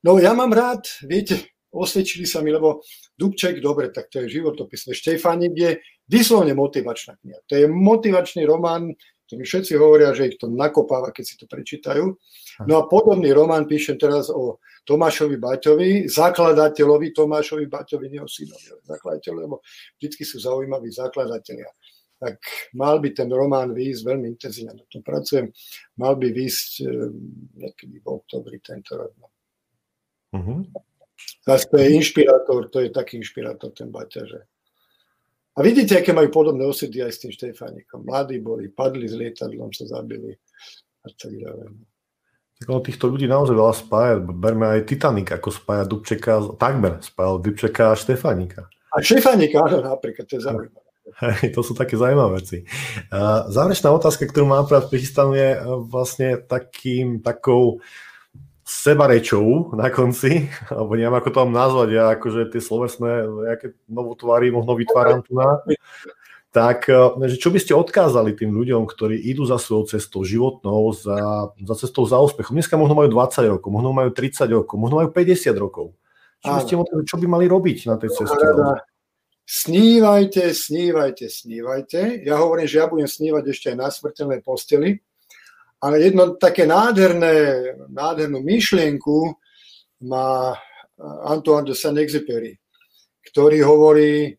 [0.00, 2.80] No ja mám rád, viete, osvedčili sa mi, lebo
[3.20, 4.96] Dubček, dobre, tak to je životopisné.
[4.96, 5.76] Štefánik je
[6.08, 7.44] vyslovne motivačná kniha.
[7.52, 8.96] To je motivačný román,
[9.30, 12.18] to mi všetci hovoria, že ich to nakopáva, keď si to prečítajú.
[12.66, 18.74] No a podobný román píšem teraz o Tomášovi Baťovi, zakladateľovi Tomášovi Baťovi, nie o synovi,
[18.74, 19.62] ale zakladateľovi, lebo
[20.02, 21.70] vždy sú zaujímaví zakladatelia.
[22.18, 22.36] Tak
[22.74, 25.46] mal by ten román výjsť, veľmi intenzívne na tom pracujem,
[25.94, 26.90] mal by výjsť eh,
[27.54, 29.14] niekedy v oktobri tento rok.
[30.34, 30.66] Uh-huh.
[31.46, 34.38] Zase to je inšpirátor, to je taký inšpirátor ten Baťa, že
[35.60, 38.08] a vidíte, aké majú podobné osudy aj s tým Štefánikom.
[38.08, 40.32] Mladí boli, padli s lietadlom, sa zabili
[41.04, 41.68] a tak ďalej.
[42.60, 44.14] Tak ono týchto ľudí naozaj veľa spája.
[44.20, 48.72] Berme aj Titanic, ako spája Dubčeka, takmer spájal Dubčeka a Štefánika.
[48.92, 50.88] A Štefánika, áno, napríklad, to je zaujímavé.
[51.10, 52.64] Hej, to sú také zaujímavé veci.
[53.52, 57.84] Záverečná otázka, ktorú mám práve prichystanú, je vlastne takým, takou
[58.70, 64.54] sebarečou na konci, alebo neviem, ako to mám nazvať, ja akože tie slovesné, nejaké novotvary
[64.54, 65.58] možno vytváram tu na,
[66.54, 70.94] tak e, že čo by ste odkázali tým ľuďom, ktorí idú za svojou cestou životnou,
[70.94, 72.54] za, za cestou za úspechom.
[72.54, 75.86] Dneska možno majú 20 rokov, možno majú 30 rokov, možno majú 50 rokov.
[76.40, 78.40] Čo by, ste, čo by mali robiť na tej ceste?
[79.44, 82.22] Snívajte, snívajte, snívajte.
[82.22, 85.02] Ja hovorím, že ja budem snívať ešte aj na smrteľnej posteli,
[85.80, 87.32] ale jedno také nádherné,
[87.88, 89.32] nádhernú myšlienku
[90.04, 90.56] má
[91.24, 92.60] Antoine de Saint-Exupéry,
[93.32, 94.36] ktorý hovorí,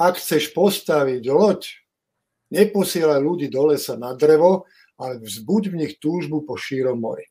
[0.00, 1.68] ak chceš postaviť loď,
[2.48, 4.64] neposielaj ľudí do lesa na drevo,
[4.96, 7.28] ale vzbuď v nich túžbu po šírom mori.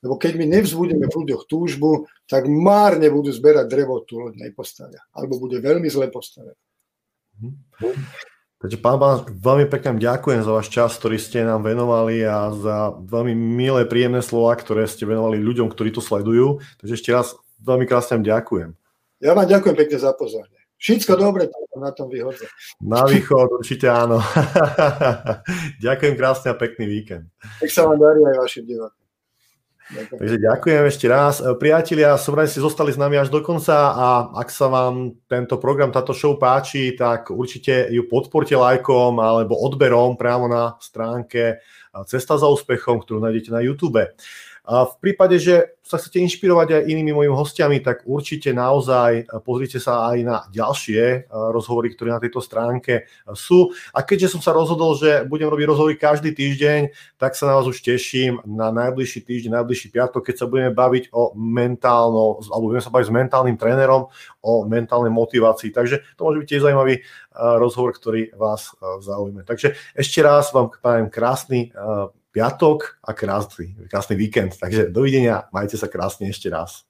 [0.00, 5.00] Lebo keď my nevzbudíme v ľuďoch túžbu, tak márne budú zberať drevo, tú loď nepostavia.
[5.12, 6.56] Alebo bude veľmi zle postavená.
[8.64, 12.96] Takže pán Bán, veľmi pekne ďakujem za váš čas, ktorý ste nám venovali a za
[12.96, 16.64] veľmi milé, príjemné slova, ktoré ste venovali ľuďom, ktorí to sledujú.
[16.80, 18.72] Takže ešte raz veľmi krásne ďakujem.
[19.20, 20.64] Ja vám ďakujem pekne za pozornie.
[20.80, 22.48] Všetko dobre na tom vyhodze.
[22.80, 24.24] Na východ určite áno.
[25.84, 27.28] Ďakujem krásne a pekný víkend.
[27.60, 29.03] Tak sa vám darí aj vašim divákom.
[29.92, 31.44] Takže ďakujem ešte raz.
[31.60, 35.20] Priatelia, som rád, že ste zostali s nami až do konca a ak sa vám
[35.28, 41.60] tento program, táto show páči, tak určite ju podporte lajkom alebo odberom priamo na stránke
[42.02, 44.02] Cesta za úspechom, ktorú nájdete na YouTube.
[44.64, 49.76] A v prípade, že sa chcete inšpirovať aj inými mojimi hostiami, tak určite naozaj pozrite
[49.76, 53.04] sa aj na ďalšie e, rozhovory, ktoré na tejto stránke
[53.36, 53.76] sú.
[53.92, 56.88] A keďže som sa rozhodol, že budem robiť rozhovory každý týždeň,
[57.20, 61.12] tak sa na vás už teším na najbližší týždeň, najbližší piatok, keď sa budeme baviť
[61.12, 64.08] o mentálno, alebo budeme sa baviť s mentálnym trénerom
[64.40, 65.68] o mentálnej motivácii.
[65.76, 67.02] Takže to môže byť tiež zaujímavý e,
[67.36, 69.44] rozhovor, ktorý vás e, zaujíme.
[69.44, 71.68] Takže ešte raz vám prajem krásny
[72.34, 74.58] piatok a krásny, krásny víkend.
[74.58, 76.82] Takže dovidenia, majte sa krásne ešte raz.